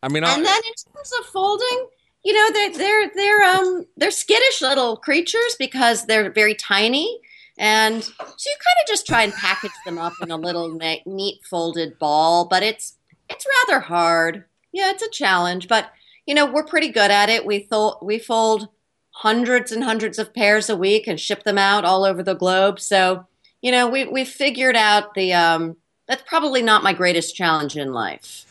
I 0.03 0.09
mean, 0.09 0.23
I, 0.23 0.35
And 0.35 0.45
then 0.45 0.55
in 0.55 0.93
terms 0.93 1.11
of 1.19 1.25
folding, 1.25 1.87
you 2.23 2.33
know, 2.33 2.51
they're 2.53 2.77
they're 2.77 3.11
they're 3.15 3.43
um 3.43 3.85
they're 3.97 4.11
skittish 4.11 4.61
little 4.61 4.95
creatures 4.95 5.55
because 5.57 6.05
they're 6.05 6.29
very 6.31 6.53
tiny. 6.53 7.19
And 7.59 8.01
so 8.03 8.13
you 8.17 8.25
kind 8.25 8.77
of 8.81 8.87
just 8.87 9.05
try 9.05 9.21
and 9.23 9.33
package 9.33 9.73
them 9.85 9.97
up 9.99 10.13
in 10.21 10.31
a 10.31 10.37
little 10.37 10.69
ne- 10.69 11.03
neat 11.05 11.41
folded 11.47 11.99
ball, 11.99 12.47
but 12.47 12.63
it's 12.63 12.95
it's 13.29 13.45
rather 13.67 13.81
hard. 13.81 14.45
Yeah, 14.71 14.91
it's 14.91 15.03
a 15.03 15.09
challenge, 15.09 15.67
but 15.67 15.91
you 16.25 16.33
know 16.33 16.45
we're 16.45 16.63
pretty 16.63 16.87
good 16.89 17.11
at 17.11 17.29
it. 17.29 17.45
We 17.45 17.59
thought 17.59 18.03
we 18.03 18.17
fold 18.17 18.69
hundreds 19.11 19.73
and 19.73 19.83
hundreds 19.83 20.17
of 20.17 20.33
pairs 20.33 20.69
a 20.69 20.77
week 20.77 21.05
and 21.05 21.19
ship 21.19 21.43
them 21.43 21.57
out 21.57 21.83
all 21.83 22.05
over 22.05 22.23
the 22.23 22.33
globe. 22.33 22.79
So 22.79 23.27
you 23.61 23.71
know 23.73 23.89
we 23.89 24.05
we 24.05 24.23
figured 24.23 24.77
out 24.77 25.13
the 25.13 25.33
um 25.33 25.75
that's 26.07 26.23
probably 26.25 26.61
not 26.61 26.81
my 26.81 26.93
greatest 26.93 27.35
challenge 27.35 27.75
in 27.75 27.91
life. 27.91 28.45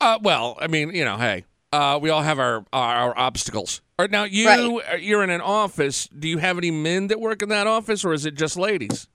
uh, 0.00 0.18
well, 0.22 0.56
I 0.60 0.66
mean, 0.68 0.94
you 0.94 1.04
know, 1.04 1.16
hey, 1.18 1.44
uh, 1.72 1.98
we 2.00 2.10
all 2.10 2.22
have 2.22 2.38
our 2.38 2.64
our, 2.72 2.94
our 2.94 3.18
obstacles. 3.18 3.80
Or 4.02 4.08
now 4.08 4.24
you 4.24 4.46
Right. 4.48 4.94
uh, 4.94 4.96
you're 4.96 5.22
in 5.22 5.30
an 5.30 5.40
office. 5.40 6.08
Do 6.08 6.26
you 6.26 6.38
have 6.38 6.58
any 6.58 6.72
men 6.72 7.06
that 7.06 7.20
work 7.20 7.40
in 7.40 7.48
that 7.50 7.68
office, 7.68 8.04
or 8.04 8.12
is 8.12 8.26
it 8.26 8.34
just 8.34 8.56
ladies? 8.56 9.06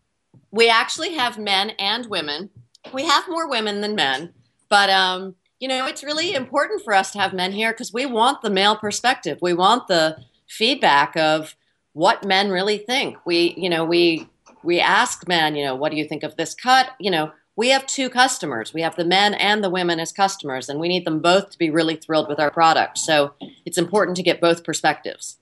we 0.49 0.69
actually 0.69 1.13
have 1.13 1.37
men 1.37 1.71
and 1.71 2.05
women. 2.05 2.49
We 2.93 3.03
have 3.05 3.27
more 3.27 3.49
women 3.49 3.81
than 3.81 3.95
men, 3.95 4.33
but 4.69 4.89
um, 4.89 5.35
you 5.59 5.67
know, 5.67 5.85
it's 5.85 6.03
really 6.03 6.33
important 6.33 6.83
for 6.83 6.93
us 6.93 7.11
to 7.11 7.19
have 7.19 7.33
men 7.33 7.51
here 7.51 7.73
because 7.73 7.91
we 7.91 8.05
want 8.05 8.41
the 8.41 8.49
male 8.49 8.77
perspective. 8.77 9.39
We 9.41 9.53
want 9.53 9.87
the 9.87 10.17
feedback 10.47 11.17
of 11.17 11.55
what 11.91 12.23
men 12.23 12.49
really 12.49 12.77
think. 12.77 13.17
We, 13.25 13.55
you 13.57 13.69
know, 13.69 13.83
we 13.83 14.29
we 14.63 14.79
ask 14.79 15.27
men, 15.27 15.55
you 15.57 15.65
know, 15.65 15.75
what 15.75 15.91
do 15.91 15.97
you 15.97 16.07
think 16.07 16.23
of 16.23 16.37
this 16.37 16.55
cut? 16.55 16.91
You 16.97 17.11
know, 17.11 17.31
we 17.57 17.69
have 17.69 17.85
two 17.87 18.09
customers. 18.09 18.73
We 18.73 18.83
have 18.83 18.95
the 18.95 19.03
men 19.03 19.33
and 19.33 19.63
the 19.63 19.69
women 19.69 19.99
as 19.99 20.13
customers, 20.13 20.69
and 20.69 20.79
we 20.79 20.87
need 20.87 21.05
them 21.05 21.19
both 21.19 21.49
to 21.49 21.57
be 21.57 21.69
really 21.69 21.95
thrilled 21.95 22.29
with 22.29 22.39
our 22.39 22.51
product. 22.51 22.99
So 22.99 23.33
it's 23.65 23.79
important 23.79 24.15
to 24.17 24.23
get 24.23 24.39
both 24.39 24.63
perspectives. 24.63 25.37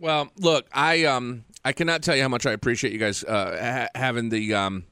Well, 0.00 0.30
look, 0.36 0.66
I 0.72 1.04
um 1.04 1.44
I 1.64 1.72
cannot 1.72 2.02
tell 2.02 2.16
you 2.16 2.22
how 2.22 2.28
much 2.28 2.44
I 2.44 2.52
appreciate 2.52 2.92
you 2.92 2.98
guys 2.98 3.24
uh, 3.24 3.88
ha- 3.94 3.98
having 3.98 4.28
the 4.28 4.52
um 4.54 4.84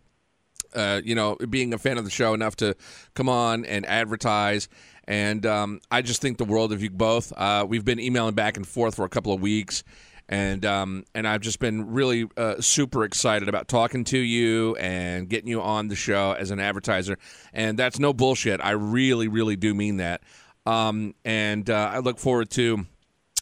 uh 0.75 1.00
you 1.05 1.15
know 1.15 1.37
being 1.50 1.75
a 1.75 1.79
fan 1.79 1.99
of 1.99 2.05
the 2.05 2.11
show 2.11 2.33
enough 2.33 2.57
to 2.57 2.76
come 3.15 3.29
on 3.29 3.65
and 3.67 3.85
advertise. 3.85 4.69
And 5.09 5.47
um, 5.47 5.81
I 5.88 6.03
just 6.03 6.21
think 6.21 6.37
the 6.37 6.45
world 6.45 6.73
of 6.73 6.83
you 6.83 6.91
both. 6.91 7.33
Uh, 7.37 7.65
we've 7.69 7.85
been 7.85 8.00
emailing 8.00 8.35
back 8.35 8.57
and 8.57 8.67
forth 8.67 8.97
for 8.97 9.05
a 9.05 9.09
couple 9.09 9.33
of 9.33 9.41
weeks, 9.41 9.85
and 10.28 10.64
um, 10.64 11.04
and 11.14 11.26
I've 11.26 11.40
just 11.40 11.59
been 11.59 11.92
really 11.92 12.28
uh, 12.37 12.61
super 12.61 13.04
excited 13.04 13.49
about 13.49 13.68
talking 13.68 14.04
to 14.04 14.18
you 14.18 14.76
and 14.76 15.28
getting 15.28 15.49
you 15.49 15.62
on 15.62 15.88
the 15.88 15.97
show 15.97 16.33
as 16.33 16.50
an 16.50 16.59
advertiser. 16.59 17.18
And 17.52 17.78
that's 17.78 17.99
no 17.99 18.12
bullshit. 18.12 18.61
I 18.62 18.73
really, 18.73 19.28
really 19.28 19.56
do 19.56 19.75
mean 19.75 19.99
that. 19.99 20.23
Um, 20.64 21.14
and 21.25 21.71
uh, 21.71 21.90
I 21.92 21.99
look 22.00 22.18
forward 22.18 22.50
to 22.50 22.87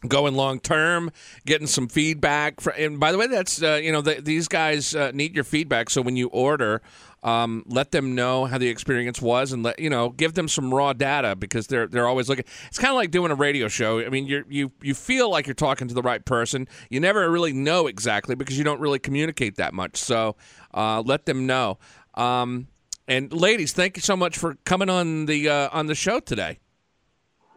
going 0.06 0.34
long 0.34 0.60
term, 0.60 1.10
getting 1.46 1.66
some 1.66 1.88
feedback. 1.88 2.60
For, 2.60 2.70
and 2.72 3.00
by 3.00 3.12
the 3.12 3.18
way, 3.18 3.26
that's 3.26 3.62
uh, 3.62 3.80
you 3.82 3.92
know 3.92 4.02
th 4.02 4.24
these 4.24 4.48
guys 4.48 4.94
uh, 4.94 5.10
need 5.14 5.34
your 5.34 5.44
feedback. 5.44 5.90
So 5.90 6.02
when 6.02 6.16
you 6.16 6.28
order, 6.28 6.82
um, 7.24 7.64
let 7.66 7.90
them 7.90 8.14
know 8.14 8.44
how 8.44 8.58
the 8.58 8.68
experience 8.68 9.20
was, 9.20 9.52
and 9.52 9.62
let 9.62 9.78
you 9.80 9.90
know 9.90 10.10
give 10.10 10.34
them 10.34 10.46
some 10.46 10.72
raw 10.72 10.92
data 10.92 11.34
because 11.34 11.66
they're 11.66 11.86
they're 11.86 12.06
always 12.06 12.28
looking. 12.28 12.44
It's 12.68 12.78
kind 12.78 12.90
of 12.90 12.96
like 12.96 13.10
doing 13.10 13.32
a 13.32 13.34
radio 13.34 13.66
show. 13.66 14.00
I 14.00 14.10
mean, 14.10 14.26
you 14.26 14.44
you 14.48 14.72
you 14.82 14.94
feel 14.94 15.30
like 15.30 15.46
you're 15.46 15.54
talking 15.54 15.88
to 15.88 15.94
the 15.94 16.02
right 16.02 16.24
person. 16.24 16.68
You 16.90 17.00
never 17.00 17.28
really 17.30 17.54
know 17.54 17.86
exactly 17.86 18.34
because 18.34 18.58
you 18.58 18.64
don't 18.64 18.80
really 18.80 18.98
communicate 18.98 19.56
that 19.56 19.72
much. 19.72 19.96
So 19.96 20.36
uh, 20.74 21.02
let 21.04 21.24
them 21.24 21.46
know. 21.46 21.78
Um, 22.14 22.68
and 23.08 23.32
ladies, 23.32 23.72
thank 23.72 23.96
you 23.96 24.02
so 24.02 24.16
much 24.16 24.38
for 24.38 24.56
coming 24.64 24.90
on 24.90 25.26
the 25.26 25.48
uh, 25.48 25.68
on 25.72 25.86
the 25.86 25.94
show 25.94 26.20
today. 26.20 26.58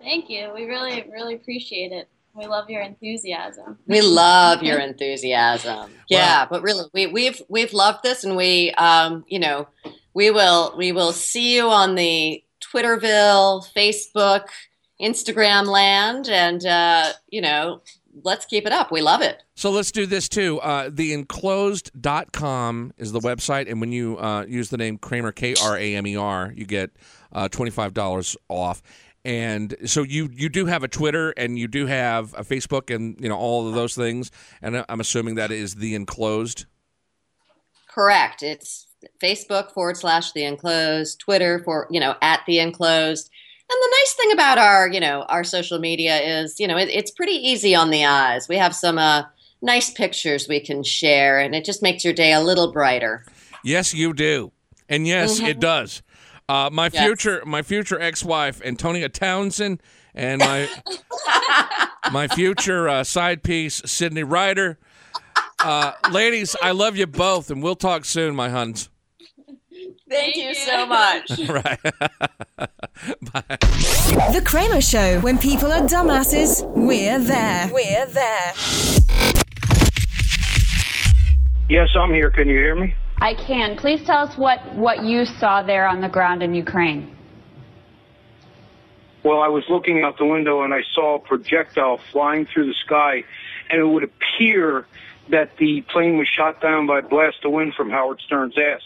Thank 0.02 0.30
you. 0.30 0.52
We 0.56 0.66
really, 0.66 1.06
really 1.12 1.36
appreciate 1.36 1.92
it. 1.92 2.08
We 2.38 2.46
love 2.46 2.70
your 2.70 2.82
enthusiasm. 2.82 3.80
We 3.88 4.02
love 4.02 4.62
your 4.62 4.80
enthusiasm. 4.80 5.92
Yeah, 6.08 6.46
but 6.46 6.62
really, 6.62 6.86
we, 6.94 7.08
we've 7.08 7.42
we've 7.50 7.74
loved 7.74 8.04
this, 8.04 8.24
and 8.24 8.38
we, 8.38 8.72
um, 8.72 9.26
you 9.28 9.40
know, 9.40 9.68
we 10.14 10.30
will 10.30 10.74
we 10.78 10.92
will 10.92 11.14
see 11.14 11.56
you 11.56 11.70
on 11.70 11.96
the 11.96 12.44
Twitterville, 12.62 13.66
Facebook, 13.76 14.46
Instagram 15.02 15.66
land, 15.66 16.30
and 16.30 16.66
uh, 16.66 17.14
you 17.30 17.42
know, 17.42 17.82
let's 18.24 18.46
keep 18.46 18.66
it 18.66 18.72
up. 18.72 18.92
We 18.92 19.02
love 19.02 19.22
it. 19.22 19.44
So 19.56 19.72
let's 19.72 19.92
do 19.92 20.06
this 20.06 20.30
too. 20.30 20.60
Uh, 20.62 20.90
theenclosed.com 20.90 22.94
is 22.98 23.12
the 23.12 23.20
website, 23.20 23.70
and 23.70 23.82
when 23.82 23.92
you 23.92 24.18
uh, 24.20 24.46
use 24.48 24.70
the 24.70 24.78
name 24.78 24.98
Kramer, 24.98 25.32
K 25.32 25.56
R 25.64 25.78
A 25.78 25.96
M 25.96 26.06
E 26.06 26.16
R, 26.16 26.54
you 26.56 26.66
get 26.66 26.92
uh, 27.32 27.48
$25 27.50 28.36
off. 28.50 28.82
And 29.28 29.76
so 29.84 30.04
you 30.04 30.30
you 30.32 30.48
do 30.48 30.68
have 30.68 30.84
a 30.84 30.88
Twitter 30.88 31.32
and 31.32 31.60
you 31.60 31.68
do 31.68 31.86
have 31.86 32.34
a 32.34 32.46
Facebook 32.46 32.96
and 32.96 33.20
you 33.20 33.28
know 33.28 33.36
all 33.36 33.68
of 33.68 33.74
those 33.74 33.94
things. 33.94 34.32
And 34.62 34.86
I'm 34.88 35.02
assuming 35.02 35.36
that 35.36 35.52
is 35.52 35.76
the 35.76 35.96
enclosed. 35.96 36.66
Correct. 37.90 38.42
It's 38.42 38.88
Facebook 39.22 39.74
forward 39.74 39.98
slash 39.98 40.32
the 40.32 40.46
enclosed, 40.46 41.20
Twitter 41.20 41.62
for, 41.66 41.88
you 41.92 42.00
know, 42.00 42.16
at 42.22 42.40
the 42.48 42.60
enclosed. 42.60 43.30
And 43.70 43.78
the 43.78 43.98
nice 44.00 44.14
thing 44.14 44.32
about 44.32 44.60
our, 44.60 44.88
you 44.88 45.02
know, 45.02 45.24
our 45.24 45.44
social 45.44 45.78
media 45.78 46.18
is, 46.22 46.58
you 46.58 46.68
know, 46.68 46.78
it, 46.78 46.88
it's 46.88 47.12
pretty 47.12 47.34
easy 47.34 47.76
on 47.76 47.90
the 47.90 48.06
eyes. 48.06 48.48
We 48.48 48.56
have 48.56 48.74
some 48.74 48.98
uh, 48.98 49.24
nice 49.62 49.92
pictures 49.92 50.48
we 50.48 50.62
can 50.62 50.84
share, 50.84 51.38
and 51.38 51.54
it 51.54 51.66
just 51.66 51.84
makes 51.84 52.06
your 52.06 52.14
day 52.14 52.32
a 52.32 52.40
little 52.40 52.72
brighter. 52.72 53.26
Yes, 53.62 53.94
you 53.94 54.14
do, 54.14 54.54
and 54.88 55.06
yes, 55.06 55.42
it 55.42 55.60
does. 55.60 56.02
Uh, 56.50 56.70
my 56.72 56.90
Yes. 56.94 57.04
future, 57.06 57.44
my 57.46 57.62
future 57.62 58.00
ex-wife, 58.00 58.62
Antonia 58.64 59.10
Townsend, 59.10 59.82
and 60.16 60.40
my 60.40 60.70
my 62.12 62.28
future 62.30 62.88
uh, 62.88 63.04
side 63.04 63.44
piece, 63.44 63.82
Sydney 63.86 64.24
Ryder. 64.24 64.78
Uh, 65.60 65.92
ladies, 66.12 66.56
I 66.62 66.72
love 66.72 66.96
you 66.96 67.06
both, 67.06 67.52
and 67.52 67.62
we'll 67.62 67.76
talk 67.76 68.06
soon, 68.06 68.34
my 68.36 68.48
huns. 68.50 68.90
Thank, 70.10 70.36
Thank 70.36 70.36
you 70.38 70.44
you. 70.44 70.56
so 70.56 70.86
much. 70.86 71.32
right. 71.50 71.80
Bye. 73.34 73.58
The 74.32 74.42
Kramer 74.46 74.80
Show. 74.80 75.20
When 75.20 75.38
people 75.38 75.70
are 75.70 75.82
dumbasses, 75.82 76.64
we're 76.76 77.20
there. 77.20 77.70
We're 77.74 78.06
there. 78.06 78.54
Yes, 81.70 81.90
I'm 82.00 82.14
here. 82.14 82.32
Can 82.32 82.48
you 82.48 82.56
hear 82.56 82.76
me? 82.80 82.96
I 83.20 83.34
can. 83.34 83.76
Please 83.78 84.04
tell 84.06 84.20
us 84.20 84.38
what, 84.38 84.76
what 84.76 85.04
you 85.04 85.26
saw 85.26 85.64
there 85.64 85.88
on 85.88 86.02
the 86.02 86.10
ground 86.10 86.44
in 86.44 86.54
Ukraine. 86.54 87.16
Well, 89.24 89.42
I 89.42 89.48
was 89.48 89.64
looking 89.70 90.04
out 90.04 90.18
the 90.18 90.26
window 90.26 90.62
and 90.64 90.74
I 90.74 90.84
saw 90.94 91.16
a 91.16 91.20
projectile 91.20 92.00
flying 92.12 92.46
through 92.46 92.68
the 92.68 92.76
sky, 92.86 93.24
and 93.70 93.82
it 93.82 93.86
would 93.86 94.04
appear 94.04 94.86
that 95.30 95.58
the 95.58 95.82
plane 95.92 96.18
was 96.18 96.28
shot 96.28 96.62
down 96.62 96.88
by 96.88 97.00
a 97.00 97.02
blast 97.02 97.38
of 97.44 97.52
wind 97.52 97.74
from 97.74 97.90
Howard 97.90 98.22
Stern's 98.26 98.56
ass. 98.58 98.82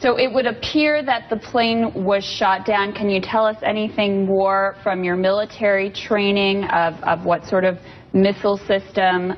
So 0.00 0.18
it 0.18 0.32
would 0.32 0.46
appear 0.46 1.04
that 1.04 1.30
the 1.30 1.36
plane 1.36 2.04
was 2.04 2.24
shot 2.24 2.66
down. 2.66 2.92
Can 2.92 3.08
you 3.08 3.20
tell 3.20 3.46
us 3.46 3.56
anything 3.62 4.26
more 4.26 4.76
from 4.82 5.04
your 5.04 5.16
military 5.16 5.90
training 5.90 6.64
of, 6.64 7.00
of 7.04 7.24
what 7.24 7.46
sort 7.46 7.64
of 7.64 7.78
missile 8.12 8.56
system 8.56 9.30
uh, 9.32 9.36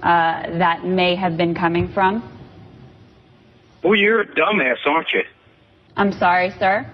that 0.59 0.85
may 0.85 1.15
have 1.15 1.37
been 1.37 1.55
coming 1.55 1.93
from? 1.93 2.36
Well, 3.87 3.95
you're 3.95 4.23
a 4.23 4.27
dumbass, 4.27 4.79
aren't 4.85 5.13
you? 5.13 5.23
I'm 5.97 6.13
sorry, 6.13 6.51
sir. 6.59 6.85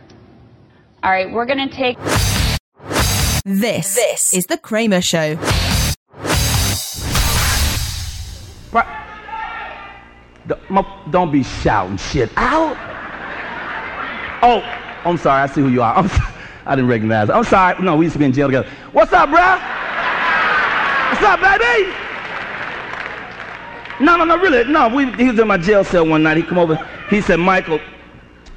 All 1.02 1.11
right, 1.11 1.32
we're 1.32 1.46
going 1.46 1.66
to 1.66 1.75
take. 1.75 1.96
This, 3.46 3.94
this 3.94 4.34
is 4.34 4.44
The 4.44 4.58
Kramer 4.58 5.00
Show. 5.00 5.38
Don't- 10.46 11.11
Don't 11.11 11.32
be 11.32 11.42
shouting 11.44 11.96
shit 11.96 12.30
out. 12.37 12.76
Oh, 14.42 14.61
I'm 15.08 15.16
sorry. 15.16 15.42
I 15.42 15.46
see 15.46 15.61
who 15.62 15.68
you 15.68 15.82
are. 15.82 15.94
I'm 15.96 16.08
so- 16.08 16.22
I 16.66 16.75
didn't 16.75 16.90
recognize. 16.90 17.30
I'm 17.30 17.44
sorry. 17.44 17.82
No, 17.82 17.96
we 17.96 18.04
used 18.06 18.14
to 18.14 18.18
be 18.18 18.25
in 18.26 18.32
jail 18.32 18.49
together. 18.49 18.68
What's 18.92 19.12
up, 19.12 19.28
bruh? 19.30 19.58
What's 21.11 21.22
up, 21.22 21.40
baby? 21.40 21.90
No, 24.02 24.16
no, 24.16 24.25
no, 24.25 24.37
really. 24.37 24.64
No, 24.64 24.88
we, 24.88 25.11
he 25.12 25.30
was 25.30 25.38
in 25.38 25.47
my 25.47 25.56
jail 25.56 25.85
cell 25.85 26.04
one 26.06 26.25
night. 26.25 26.37
He 26.37 26.42
come 26.42 26.59
over. 26.59 26.76
He 27.09 27.21
said, 27.21 27.37
Michael, 27.37 27.80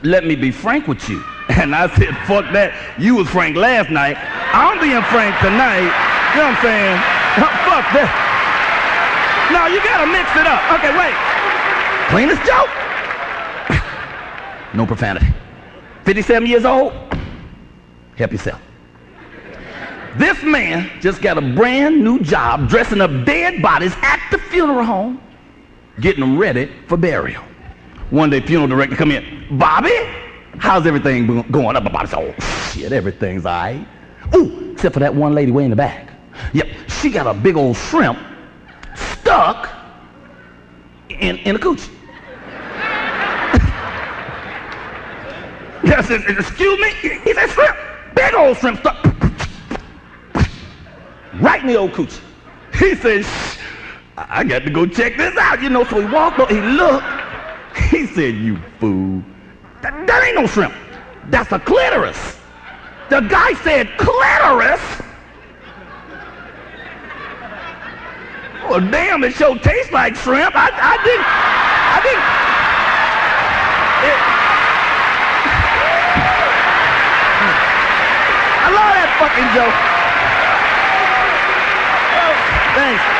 let 0.01 0.25
me 0.25 0.35
be 0.35 0.51
frank 0.51 0.87
with 0.87 1.07
you. 1.07 1.23
And 1.47 1.75
I 1.75 1.87
said, 1.95 2.17
fuck 2.25 2.51
that. 2.53 2.73
You 2.97 3.15
was 3.15 3.29
frank 3.29 3.55
last 3.55 3.91
night. 3.91 4.17
I'm 4.49 4.81
being 4.81 4.97
frank 5.13 5.37
tonight. 5.45 5.85
You 6.33 6.41
know 6.41 6.49
what 6.49 6.57
I'm 6.57 6.65
saying? 6.65 6.97
fuck 7.69 7.85
that. 7.93 8.09
No, 9.53 9.69
you 9.69 9.77
gotta 9.85 10.09
mix 10.09 10.25
it 10.33 10.49
up. 10.49 10.57
Okay, 10.73 10.89
wait. 10.97 11.13
Cleanest 12.09 12.41
joke. 12.49 12.73
no 14.73 14.87
profanity. 14.87 15.27
57 16.03 16.49
years 16.49 16.65
old. 16.65 16.93
Help 18.17 18.31
yourself. 18.31 18.59
This 20.17 20.41
man 20.43 20.89
just 21.01 21.21
got 21.21 21.37
a 21.37 21.41
brand 21.41 22.03
new 22.03 22.19
job 22.21 22.69
dressing 22.69 23.01
up 23.01 23.11
dead 23.25 23.61
bodies 23.61 23.93
at 24.01 24.19
the 24.31 24.37
funeral 24.37 24.83
home, 24.83 25.21
getting 25.99 26.21
them 26.21 26.37
ready 26.37 26.71
for 26.87 26.97
burial. 26.97 27.43
One 28.09 28.29
day, 28.29 28.41
funeral 28.41 28.67
director 28.67 28.95
come 28.95 29.11
in. 29.11 29.57
Bobby, 29.57 29.95
how's 30.57 30.85
everything 30.85 31.41
going 31.51 31.75
up? 31.75 31.91
Bobby 31.91 32.07
said, 32.07 32.19
oh, 32.19 32.43
shit, 32.71 32.91
everything's 32.91 33.45
all 33.45 33.53
right. 33.53 33.87
Ooh, 34.35 34.71
except 34.71 34.93
for 34.93 34.99
that 34.99 35.13
one 35.13 35.33
lady 35.33 35.51
way 35.51 35.63
in 35.63 35.69
the 35.69 35.75
back. 35.75 36.09
Yep, 36.53 36.67
she 36.87 37.09
got 37.09 37.27
a 37.27 37.33
big 37.33 37.55
old 37.55 37.77
shrimp 37.77 38.19
stuck 38.95 39.69
in, 41.09 41.37
in 41.37 41.55
a 41.55 41.59
coochie. 41.59 41.89
yes, 45.83 46.09
excuse 46.09 46.79
me? 46.79 46.89
He 47.23 47.33
said 47.33 47.49
shrimp. 47.49 47.77
Big 48.15 48.33
old 48.33 48.57
shrimp 48.57 48.79
stuck 48.79 49.05
right 51.39 51.61
in 51.61 51.67
the 51.67 51.75
old 51.75 51.91
coochie. 51.91 52.21
He 52.73 52.95
said, 52.95 53.25
I 54.17 54.43
got 54.45 54.63
to 54.63 54.69
go 54.69 54.85
check 54.85 55.17
this 55.17 55.35
out, 55.37 55.61
you 55.61 55.69
know. 55.69 55.83
So 55.83 55.99
he 55.99 56.05
walked 56.05 56.39
up, 56.39 56.49
he 56.49 56.61
looked. 56.61 57.05
He 57.91 58.07
said, 58.07 58.35
you 58.35 58.55
fool. 58.79 59.21
That, 59.81 60.07
that 60.07 60.23
ain't 60.23 60.35
no 60.37 60.47
shrimp. 60.47 60.73
That's 61.29 61.51
a 61.51 61.59
clitoris. 61.59 62.37
The 63.09 63.19
guy 63.19 63.51
said 63.55 63.89
clitoris? 63.97 64.79
Well, 68.63 68.79
damn, 68.89 69.25
it 69.25 69.33
sure 69.33 69.59
tastes 69.59 69.91
like 69.91 70.15
shrimp. 70.15 70.55
I, 70.55 70.69
I 70.71 70.95
didn't, 71.03 71.25
I 71.27 71.99
didn't. 72.01 72.23
It- 74.07 74.15
I 78.65 78.71
love 78.71 78.93
that 78.95 79.11
fucking 79.19 79.49
joke. 79.53 79.75
Oh, 82.15 82.33
thanks. 82.79 83.14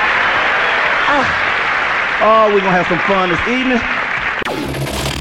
Oh, 1.18 2.52
we're 2.54 2.60
gonna 2.60 2.72
have 2.72 2.88
some 2.88 3.00
fun 3.08 3.30
this 3.30 3.48
evening. 3.48 3.80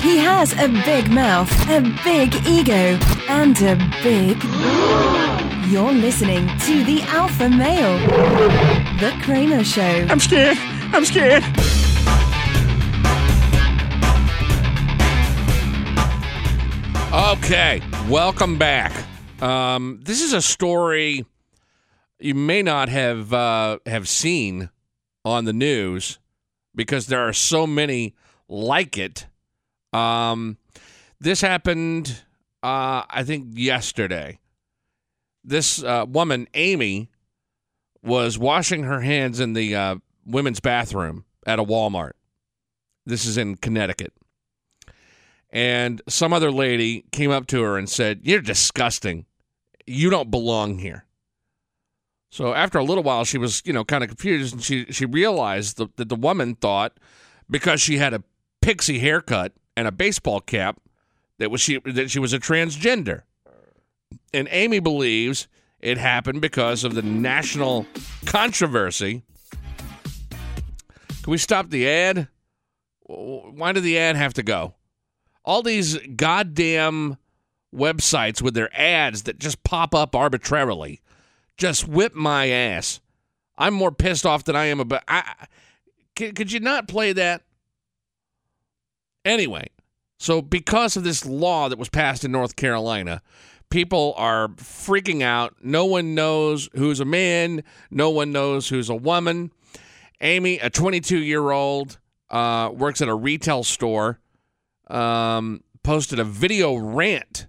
He 0.03 0.19
has 0.19 0.53
a 0.55 0.69
big 0.85 1.11
mouth, 1.11 1.51
a 1.71 1.81
big 2.03 2.35
ego, 2.47 2.99
and 3.29 3.57
a 3.63 3.77
big. 4.03 4.43
You're 5.71 5.93
listening 5.93 6.47
to 6.47 6.85
the 6.85 7.03
Alpha 7.09 7.49
Male, 7.49 7.99
The 8.99 9.17
Kramer 9.23 9.65
Show. 9.65 10.07
I'm 10.11 10.21
scared. 10.21 10.59
I'm 10.93 11.05
scared. 11.05 11.43
Okay, 17.15 17.81
welcome 18.09 18.59
back. 18.59 18.93
Um, 19.41 20.01
this 20.03 20.21
is 20.23 20.33
a 20.33 20.43
story 20.43 21.25
you 22.19 22.35
may 22.35 22.63
not 22.63 22.89
have 22.89 23.33
uh, 23.33 23.79
have 23.87 24.09
seen 24.09 24.71
on 25.25 25.45
the 25.45 25.53
news 25.53 26.19
because 26.75 27.07
there 27.07 27.27
are 27.27 27.33
so 27.33 27.67
many 27.67 28.15
like 28.49 28.99
it. 28.99 29.27
Um, 29.93 30.59
this 31.21 31.41
happened, 31.41 32.23
uh, 32.63 33.05
I 33.09 33.23
think, 33.25 33.49
yesterday. 33.53 34.39
This 35.43 35.83
uh, 35.83 36.07
woman, 36.09 36.49
Amy, 36.55 37.11
was 38.03 38.39
washing 38.39 38.85
her 38.85 39.01
hands 39.01 39.41
in 39.41 39.53
the 39.53 39.75
uh, 39.75 39.97
women's 40.27 40.61
bathroom 40.61 41.25
at 41.47 41.59
a 41.59 41.65
Walmart. 41.65 42.13
This 43.07 43.25
is 43.25 43.39
in 43.39 43.57
Connecticut 43.57 44.13
and 45.55 46.03
some 46.09 46.33
other 46.33 46.51
lady 46.51 47.05
came 47.13 47.31
up 47.31 47.47
to 47.47 47.63
her 47.63 47.79
and 47.79 47.89
said, 47.89 48.21
"You're 48.25 48.43
disgusting. 48.43 49.25
You 49.87 50.11
don't 50.11 50.31
belong 50.31 50.79
here." 50.79 51.07
So 52.35 52.53
after 52.53 52.79
a 52.79 52.83
little 52.83 53.05
while, 53.05 53.25
she 53.25 53.39
was, 53.39 53.63
you 53.65 53.73
know, 53.73 53.85
kind 53.85 54.03
of 54.03 54.09
confused, 54.09 54.55
and 54.55 54.63
she 54.63 54.87
she 54.87 55.07
realized 55.07 55.77
that, 55.77 55.97
that 55.99 56.09
the 56.09 56.17
woman 56.17 56.57
thought 56.57 56.99
because 57.49 57.81
she 57.81 57.99
had 57.99 58.13
a 58.13 58.25
pixie 58.61 58.99
haircut 58.99 59.53
and 59.77 59.87
a 59.87 59.93
baseball 59.93 60.41
cap 60.41 60.81
that 61.39 61.53
was 61.53 61.61
she 61.61 61.79
that 61.85 62.11
she 62.11 62.19
was 62.19 62.33
a 62.33 62.41
transgender. 62.41 63.23
And 64.33 64.49
Amy 64.51 64.81
believes 64.81 65.47
it 65.79 65.97
happened 65.97 66.41
because 66.41 66.83
of 66.83 66.97
the 66.97 67.03
national 67.03 67.87
controversy. 68.27 69.23
Can 71.23 71.31
we 71.31 71.39
stop 71.39 71.71
the 71.71 71.89
ad? 71.89 72.27
Why 73.07 73.71
did 73.71 73.85
the 73.85 73.97
ad 73.97 74.17
have 74.17 74.35
to 74.35 74.43
go? 74.43 74.75
all 75.45 75.63
these 75.63 75.99
goddamn 76.17 77.19
websites 77.75 78.41
with 78.41 78.55
their 78.55 78.71
ads 78.79 79.25
that 79.25 79.39
just 79.39 79.63
pop 79.63 79.95
up 79.95 80.15
arbitrarily 80.15 81.01
just 81.57 81.87
whip 81.87 82.15
my 82.15 82.49
ass. 82.49 83.01
I'm 83.57 83.75
more 83.75 83.93
pissed 83.93 84.27
off 84.27 84.45
than 84.45 84.57
I 84.57 84.67
am 84.67 84.81
about. 84.81 85.03
I, 85.07 85.47
could, 86.17 86.35
could 86.35 86.53
you 86.53 86.61
not 86.61 86.89
play 86.89 87.13
that? 87.13 87.43
Anyway, 89.25 89.67
so 90.19 90.43
because 90.43 90.97
of 90.97 91.05
this 91.05 91.25
law 91.25 91.69
that 91.69 91.79
was 91.79 91.89
passed 91.89 92.25
in 92.25 92.33
North 92.33 92.57
Carolina, 92.57 93.23
people 93.71 94.15
are 94.17 94.49
freaking 94.49 95.23
out. 95.23 95.55
No 95.63 95.85
one 95.85 96.15
knows 96.15 96.69
who's 96.75 97.01
a 97.01 97.05
man, 97.05 97.65
no 97.91 98.11
one 98.11 98.33
knows 98.33 98.69
who's 98.69 98.89
a 98.89 98.95
woman. 98.95 99.51
Amy, 100.21 100.59
a 100.59 100.71
22 100.71 101.19
year 101.19 101.51
old, 101.51 101.99
uh, 102.31 102.71
works 102.73 103.01
at 103.03 103.09
a 103.09 103.15
retail 103.15 103.65
store, 103.65 104.19
um, 104.89 105.63
posted 105.83 106.19
a 106.19 106.25
video 106.25 106.75
rant 106.75 107.47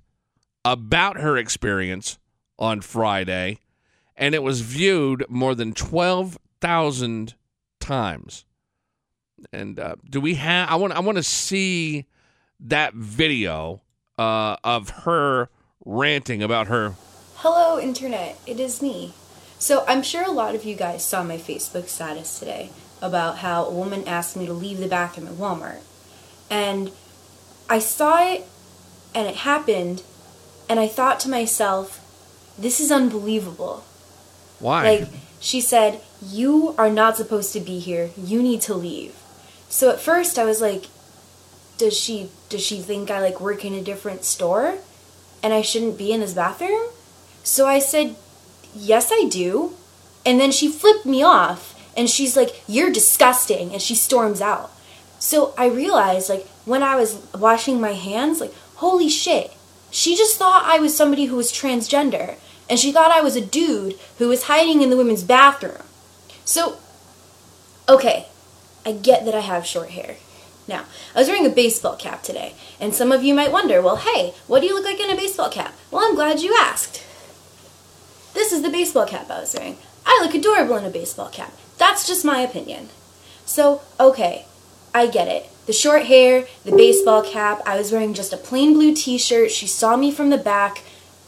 about 0.63 1.18
her 1.18 1.38
experience 1.38 2.18
on 2.58 2.82
Friday, 2.82 3.60
and 4.17 4.36
it 4.36 4.43
was 4.43 4.62
viewed 4.62 5.25
more 5.30 5.56
than 5.56 5.73
12,000 5.73 7.36
times. 7.80 8.45
And 9.51 9.80
uh, 9.80 9.95
do 10.10 10.21
we 10.21 10.36
have? 10.36 10.69
I 10.69 10.75
want. 10.75 10.93
I 10.93 11.01
want 11.01 11.17
to 11.17 11.23
see 11.23 12.06
that 12.60 12.93
video 12.93 13.82
uh, 14.17 14.56
of 14.63 14.89
her 14.89 15.49
ranting 15.84 16.41
about 16.41 16.67
her. 16.67 16.95
Hello, 17.36 17.80
Internet. 17.80 18.39
It 18.47 18.60
is 18.60 18.82
me. 18.82 19.13
So, 19.60 19.86
I'm 19.88 20.04
sure 20.04 20.23
a 20.23 20.32
lot 20.32 20.56
of 20.56 20.63
you 20.63 20.75
guys 20.75 21.04
saw 21.04 21.21
my 21.21 21.38
Facebook 21.38 21.88
status 21.88 22.39
today 22.39 22.69
about 23.01 23.39
how 23.39 23.65
a 23.65 23.71
woman 23.71 24.08
asked 24.08 24.36
me 24.38 24.45
to 24.45 24.54
leave 24.54 24.80
the 24.80 24.88
bathroom 24.88 25.28
at 25.28 25.34
Walmart. 25.34 25.82
And 26.49 26.91
I 27.69 27.80
saw 27.80 28.25
it, 28.32 28.47
and 29.13 29.28
it 29.28 29.38
happened, 29.38 30.01
and 30.69 30.80
I 30.80 30.88
thought 30.88 31.19
to 31.21 31.30
myself, 31.30 32.01
this 32.58 32.80
is 32.80 32.91
unbelievable. 32.91 33.84
Why? 34.60 34.98
Like, 34.98 35.08
she 35.39 35.62
said, 35.62 36.02
You 36.22 36.76
are 36.78 36.89
not 36.89 37.18
supposed 37.18 37.54
to 37.54 37.60
be 37.60 37.80
here. 37.80 38.10
You 38.18 38.41
need 38.41 38.62
to 38.62 38.74
leave. 38.74 39.15
So 39.70 39.89
at 39.89 40.00
first 40.00 40.39
I 40.39 40.46
was 40.46 40.62
like, 40.62 40.86
does 41.78 41.98
she 41.98 42.30
does 42.50 42.65
she 42.65 42.80
think 42.80 43.12
I 43.12 43.20
like 43.20 43.41
work 43.41 43.65
in 43.65 43.74
a 43.74 43.82
different 43.82 44.24
store 44.24 44.78
and 45.44 45.54
I 45.54 45.62
shouldn't 45.62 45.98
be 45.98 46.12
in 46.12 46.22
this 46.22 46.34
bathroom? 46.34 46.89
So 47.44 47.68
I 47.68 47.80
said, 47.80 48.15
"Yes, 48.74 49.12
I 49.12 49.26
do." 49.26 49.76
And 50.26 50.39
then 50.39 50.52
she 50.52 50.68
flipped 50.68 51.06
me 51.06 51.22
off 51.22 51.76
and 51.96 52.10
she's 52.10 52.36
like, 52.36 52.63
"You're 52.68 52.91
disgusting." 52.91 53.74
And 53.74 53.82
she 53.82 53.96
storms 53.96 54.41
out. 54.41 54.72
So 55.20 55.54
I 55.58 55.68
realized 55.68 56.30
like 56.30 56.48
when 56.65 56.84
I 56.84 56.96
was 56.96 57.18
washing 57.34 57.80
my 57.80 57.94
hands 57.94 58.39
like, 58.39 58.54
"Holy 58.76 59.10
shit. 59.10 59.52
She 59.91 60.15
just 60.15 60.38
thought 60.38 60.65
I 60.65 60.80
was 60.80 60.96
somebody 60.96 61.26
who 61.26 61.36
was 61.36 61.52
transgender." 61.52 62.36
And 62.69 62.80
she 62.80 62.91
thought 62.91 63.12
I 63.12 63.21
was 63.21 63.36
a 63.36 63.45
dude 63.45 63.95
who 64.17 64.28
was 64.28 64.43
hiding 64.43 64.82
in 64.82 64.89
the 64.89 64.97
women's 64.97 65.23
bathroom. 65.23 65.84
So 66.43 66.78
okay, 67.88 68.28
I 68.86 68.91
get 68.91 69.25
that 69.25 69.36
I 69.36 69.41
have 69.41 69.65
short 69.65 69.89
hair. 69.91 70.17
Now, 70.67 70.86
I 71.15 71.19
was 71.19 71.28
wearing 71.28 71.45
a 71.45 71.49
baseball 71.49 71.95
cap 71.95 72.23
today, 72.23 72.56
and 72.80 72.93
some 72.93 73.12
of 73.12 73.23
you 73.23 73.36
might 73.36 73.51
wonder, 73.51 73.82
well, 73.82 73.97
hey, 73.97 74.34
what 74.47 74.62
do 74.62 74.67
you 74.67 74.73
look 74.73 74.86
like 74.86 74.99
in 74.99 75.12
a 75.12 75.15
baseball 75.15 75.49
cap? 75.49 75.75
Well, 75.91 76.04
I'm 76.04 76.15
glad 76.15 76.39
you 76.39 76.58
asked. 76.60 77.04
This 78.34 78.51
is 78.51 78.63
the 78.63 78.69
baseball 78.69 79.06
cap 79.06 79.30
I 79.30 79.41
was 79.41 79.54
wearing. 79.54 79.78
I 80.06 80.19
look 80.23 80.34
adorable 80.34 80.75
in 80.78 80.86
a 80.86 80.89
baseball 80.89 81.30
cap. 81.30 81.54
That's 81.78 82.08
just 82.08 82.25
my 82.25 82.39
opinion. 82.39 82.89
So, 83.45 83.82
okay, 83.99 84.45
I 84.93 85.08
get 85.08 85.28
it. 85.28 85.49
The 85.67 85.73
short 85.73 86.06
hair, 86.06 86.45
the 86.63 86.71
baseball 86.71 87.23
cap, 87.23 87.62
I 87.65 87.78
was 87.78 87.91
wearing 87.91 88.13
just 88.13 88.34
a 88.34 88.38
plain 88.38 88.73
blue 88.73 88.95
t 88.95 89.17
shirt, 89.17 89.51
she 89.51 89.67
saw 89.67 89.95
me 89.95 90.12
from 90.12 90.32
the 90.32 90.38
back. 90.38 90.84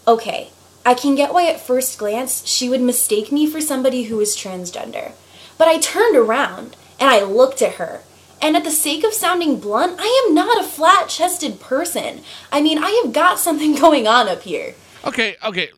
Okay, 0.07 0.49
I 0.87 0.93
can 0.93 1.15
get 1.15 1.33
why 1.33 1.49
at 1.49 1.59
first 1.59 1.97
glance 1.97 2.47
she 2.47 2.69
would 2.69 2.79
mistake 2.79 3.29
me 3.29 3.45
for 3.45 3.59
somebody 3.59 4.03
who 4.03 4.15
was 4.15 4.37
transgender. 4.37 5.11
But 5.57 5.67
I 5.67 5.79
turned 5.79 6.15
around 6.15 6.77
and 6.97 7.09
I 7.09 7.23
looked 7.23 7.61
at 7.61 7.73
her. 7.73 8.03
And 8.41 8.55
at 8.55 8.63
the 8.63 8.71
sake 8.71 9.03
of 9.03 9.13
sounding 9.13 9.59
blunt, 9.59 9.99
I 9.99 10.25
am 10.25 10.33
not 10.33 10.63
a 10.63 10.65
flat 10.65 11.09
chested 11.09 11.59
person. 11.59 12.21
I 12.53 12.61
mean, 12.61 12.77
I 12.77 13.01
have 13.03 13.11
got 13.11 13.37
something 13.37 13.75
going 13.81 14.07
on 14.07 14.29
up 14.29 14.43
here. 14.43 14.75
Okay, 15.03 15.35
okay. 15.43 15.71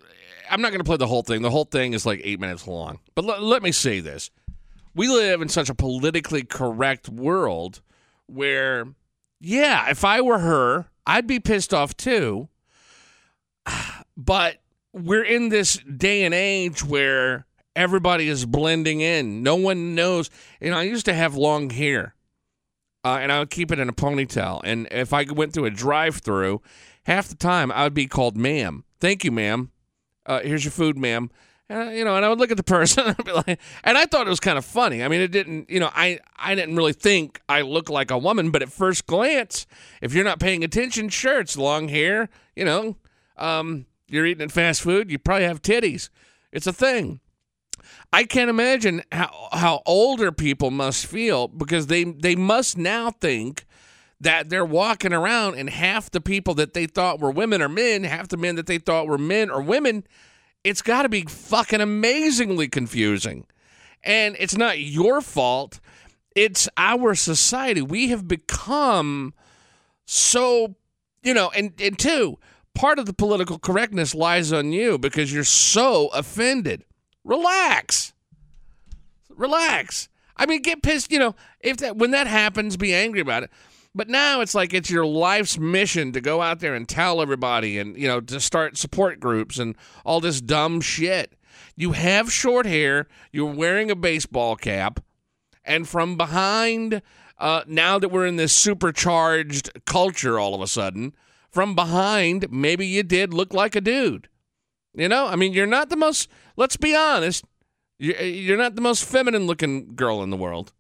I'm 0.48 0.62
not 0.62 0.70
going 0.70 0.80
to 0.80 0.86
play 0.86 0.98
the 0.98 1.08
whole 1.08 1.24
thing. 1.24 1.42
The 1.42 1.50
whole 1.50 1.66
thing 1.66 1.94
is 1.94 2.06
like 2.06 2.22
eight 2.24 2.40
minutes 2.40 2.68
long. 2.68 3.00
But 3.16 3.26
l- 3.26 3.42
let 3.42 3.64
me 3.64 3.72
say 3.72 4.02
this. 4.02 4.30
We 4.94 5.08
live 5.08 5.42
in 5.42 5.50
such 5.50 5.72
a 5.72 5.74
politically 5.74 6.44
correct 6.44 7.10
world 7.10 7.82
where, 8.28 8.86
yeah, 9.40 9.90
if 9.90 10.06
I 10.06 10.22
were 10.22 10.38
her, 10.38 10.92
I'd 11.08 11.26
be 11.26 11.40
pissed 11.40 11.74
off 11.74 11.98
too. 11.98 12.48
But 14.16 14.58
we're 15.04 15.24
in 15.24 15.50
this 15.50 15.78
day 15.78 16.24
and 16.24 16.34
age 16.34 16.84
where 16.84 17.46
everybody 17.76 18.28
is 18.28 18.46
blending 18.46 19.02
in. 19.02 19.44
No 19.44 19.56
one 19.56 19.96
knows. 19.96 20.30
You 20.60 20.72
know, 20.72 20.78
I 20.78 20.84
used 20.84 21.06
to 21.06 21.14
have 21.14 21.36
long 21.36 21.70
hair, 21.70 22.16
uh, 23.04 23.18
and 23.22 23.32
I 23.32 23.40
would 23.40 23.50
keep 23.50 23.72
it 23.72 23.80
in 23.80 23.90
a 23.90 23.94
ponytail. 23.94 24.62
And 24.64 24.88
if 24.92 25.14
I 25.14 25.26
went 25.30 25.54
through 25.54 25.66
a 25.66 25.72
drive-through, 25.72 26.62
half 27.04 27.28
the 27.28 27.36
time 27.36 27.72
I 27.72 27.84
would 27.84 27.94
be 27.94 28.08
called 28.08 28.38
"ma'am." 28.38 28.84
Thank 29.00 29.24
you, 29.24 29.32
ma'am. 29.32 29.72
Uh, 30.26 30.42
here's 30.42 30.64
your 30.64 30.72
food, 30.72 30.98
ma'am. 30.98 31.32
And, 31.70 31.96
you 31.96 32.04
know, 32.04 32.16
and 32.16 32.26
I 32.26 32.30
would 32.30 32.40
look 32.40 32.52
at 32.52 32.58
the 32.58 32.64
person 32.78 33.06
and 33.06 33.16
I'd 33.18 33.26
be 33.26 33.32
like, 33.32 33.60
and 33.84 33.98
I 33.98 34.06
thought 34.06 34.28
it 34.28 34.30
was 34.30 34.40
kind 34.40 34.58
of 34.58 34.66
funny. 34.66 35.04
I 35.04 35.08
mean, 35.08 35.22
it 35.22 35.32
didn't, 35.32 35.70
you 35.70 35.80
know, 35.80 35.90
I, 35.94 36.20
I 36.38 36.56
didn't 36.56 36.76
really 36.76 36.94
think 36.94 37.42
I 37.48 37.62
looked 37.62 37.90
like 37.90 38.12
a 38.12 38.18
woman, 38.18 38.52
but 38.52 38.62
at 38.62 38.72
first 38.72 39.06
glance, 39.06 39.66
if 40.02 40.14
you're 40.14 40.24
not 40.24 40.40
paying 40.40 40.64
attention, 40.64 41.10
sure, 41.10 41.40
it's 41.40 41.58
long 41.58 41.88
hair, 41.88 42.30
you 42.56 42.66
know, 42.66 42.98
um, 43.38 43.86
you're 44.12 44.26
eating 44.26 44.44
at 44.44 44.52
fast 44.52 44.82
food, 44.82 45.10
you 45.12 45.20
probably 45.20 45.46
have 45.46 45.62
titties. 45.62 46.10
It's 46.52 46.68
a 46.68 46.74
thing. 46.74 47.20
I 48.12 48.24
can't 48.24 48.50
imagine 48.50 49.04
how 49.12 49.50
how 49.52 49.82
older 49.86 50.32
people 50.32 50.72
must 50.72 51.06
feel 51.06 51.48
because 51.48 51.88
they 51.88 52.04
they 52.04 52.36
must 52.36 52.78
now 52.78 53.12
think 53.12 53.66
that 54.22 54.50
they're 54.50 54.66
walking 54.66 55.14
around 55.14 55.56
and 55.56 55.70
half 55.70 56.12
the 56.12 56.22
people 56.22 56.54
that 56.56 56.74
they 56.74 56.86
thought 56.86 57.20
were 57.20 57.32
women 57.32 57.62
are 57.62 57.70
men, 57.70 58.04
half 58.04 58.28
the 58.28 58.38
men 58.38 58.56
that 58.56 58.68
they 58.68 58.78
thought 58.78 59.08
were 59.08 59.18
men 59.18 59.50
are 59.50 59.62
women. 59.62 60.04
It's 60.64 60.82
got 60.82 61.04
to 61.04 61.10
be 61.10 61.22
fucking 61.22 61.80
amazingly 61.80 62.68
confusing. 62.68 63.46
And 64.04 64.36
it's 64.40 64.58
not 64.58 64.80
your 64.80 65.22
fault. 65.22 65.80
It's 66.36 66.68
our 66.78 67.16
society. 67.16 67.82
We 67.82 68.10
have 68.10 68.28
become 68.28 69.34
so, 70.06 70.76
you 71.24 71.34
know, 71.34 71.50
and, 71.56 71.74
and 71.80 71.98
two, 71.98 72.40
part 72.76 73.00
of 73.00 73.06
the 73.06 73.14
political 73.14 73.60
correctness 73.60 74.16
lies 74.16 74.54
on 74.54 74.72
you 74.72 74.98
because 74.98 75.34
you're 75.34 75.44
so 75.44 76.08
offended. 76.08 76.86
Relax. 77.24 78.14
Relax. 79.30 80.10
I 80.38 80.46
mean, 80.46 80.62
get 80.62 80.82
pissed, 80.82 81.12
you 81.12 81.20
know, 81.20 81.36
if 81.60 81.78
that 81.78 81.98
when 81.98 82.12
that 82.12 82.28
happens, 82.28 82.78
be 82.78 82.94
angry 82.94 83.20
about 83.20 83.44
it. 83.44 83.52
But 83.94 84.08
now 84.08 84.42
it's 84.42 84.56
like 84.56 84.74
it's 84.74 84.90
your 84.90 85.06
life's 85.06 85.58
mission 85.58 86.12
to 86.14 86.22
go 86.22 86.42
out 86.42 86.60
there 86.60 86.76
and 86.76 86.88
tell 86.88 87.22
everybody 87.22 87.80
and, 87.80 87.98
you 87.98 88.08
know, 88.08 88.22
to 88.22 88.40
start 88.40 88.78
support 88.78 89.20
groups 89.20 89.58
and 89.58 89.76
all 90.06 90.22
this 90.22 90.40
dumb 90.40 90.80
shit. 90.80 91.34
You 91.76 91.94
have 91.94 92.32
short 92.32 92.66
hair, 92.66 93.08
you're 93.32 93.52
wearing 93.52 93.90
a 93.90 93.96
baseball 93.96 94.56
cap, 94.56 95.00
and 95.66 95.88
from 95.88 96.18
behind, 96.18 97.02
uh, 97.38 97.64
now 97.68 98.00
that 98.00 98.10
we're 98.10 98.26
in 98.26 98.36
this 98.36 98.54
supercharged 98.54 99.86
culture 99.86 100.40
all 100.40 100.54
of 100.54 100.62
a 100.62 100.68
sudden, 100.68 101.14
from 101.52 101.76
behind, 101.76 102.52
maybe 102.52 102.86
you 102.86 103.04
did 103.04 103.34
look 103.34 103.54
like 103.54 103.76
a 103.76 103.82
dude. 103.82 104.28
You 104.94 105.08
know, 105.08 105.28
I 105.28 105.36
mean, 105.36 105.54
you're 105.54 105.68
not 105.68 105.90
the 105.90 105.96
most, 105.96 106.30
let's 106.58 106.78
be 106.78 106.96
honest, 106.96 107.46
you're, 108.00 108.58
not 108.58 108.76
the 108.76 108.82
most 108.82 109.04
feminine 109.04 109.46
looking 109.46 109.96
girl 109.96 110.24
in 110.24 110.30
the 110.30 110.38
world. 110.38 110.72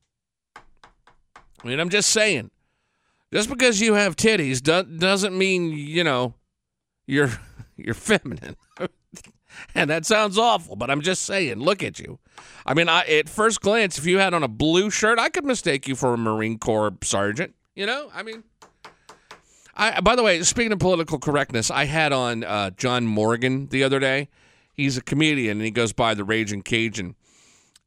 I 0.56 1.68
mean, 1.68 1.80
I'm 1.80 1.90
just 1.90 2.10
saying. 2.10 2.52
Just 3.34 3.50
because 3.50 3.82
you 3.82 3.94
have 3.94 4.16
titties 4.16 4.62
do- 4.62 4.98
doesn't 4.98 5.38
mean, 5.38 5.72
you 5.72 6.04
know, 6.04 6.34
you're 7.06 7.30
you're 7.78 7.94
feminine. 7.94 8.56
and 9.76 9.90
that 9.90 10.06
sounds 10.06 10.38
awful, 10.38 10.76
but 10.76 10.90
I'm 10.90 11.02
just 11.02 11.24
saying, 11.24 11.60
look 11.60 11.84
at 11.84 12.00
you. 12.00 12.20
I 12.66 12.74
mean, 12.74 12.90
I, 12.90 13.04
at 13.04 13.30
first 13.30 13.62
glance, 13.62 13.98
if 13.98 14.06
you 14.06 14.18
had 14.18 14.34
on 14.34 14.44
a 14.44 14.48
blue 14.48 14.90
shirt, 14.90 15.20
I 15.20 15.30
could 15.30 15.46
mistake 15.46 15.88
you 15.88 15.96
for 15.96 16.14
a 16.14 16.18
Marine 16.18 16.58
Corps 16.58 16.94
sergeant. 17.04 17.54
You 17.76 17.86
know, 17.86 18.10
I 18.14 18.24
mean, 18.24 18.44
I, 19.80 20.02
by 20.02 20.18
the 20.18 20.24
way, 20.24 20.44
speaking 20.44 20.74
of 20.74 20.80
political 20.80 21.20
correctness, 21.20 21.72
I 21.72 21.86
had 21.86 22.12
on 22.12 22.44
uh, 22.44 22.72
John 22.72 23.06
Morgan 23.08 23.68
the 23.68 23.84
other 23.84 24.00
day. 24.00 24.28
He's 24.74 24.98
a 24.98 25.02
comedian 25.02 25.58
and 25.58 25.65
he 25.65 25.72
goes 25.72 25.94
by 25.94 26.13
the 26.13 26.26
Raging 26.26 26.62
Cajun. 26.62 27.15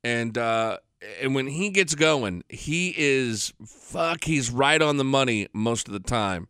And 0.03 0.37
uh, 0.39 0.79
and 1.21 1.35
when 1.35 1.47
he 1.49 1.69
gets 1.69 1.95
going, 1.95 2.45
he 2.49 2.95
is 2.97 3.53
fuck. 3.67 4.25
He's 4.25 4.51
right 4.51 4.81
on 4.81 4.97
the 4.97 5.05
money 5.05 5.49
most 5.53 5.87
of 5.87 5.93
the 5.93 6.01
time. 6.01 6.49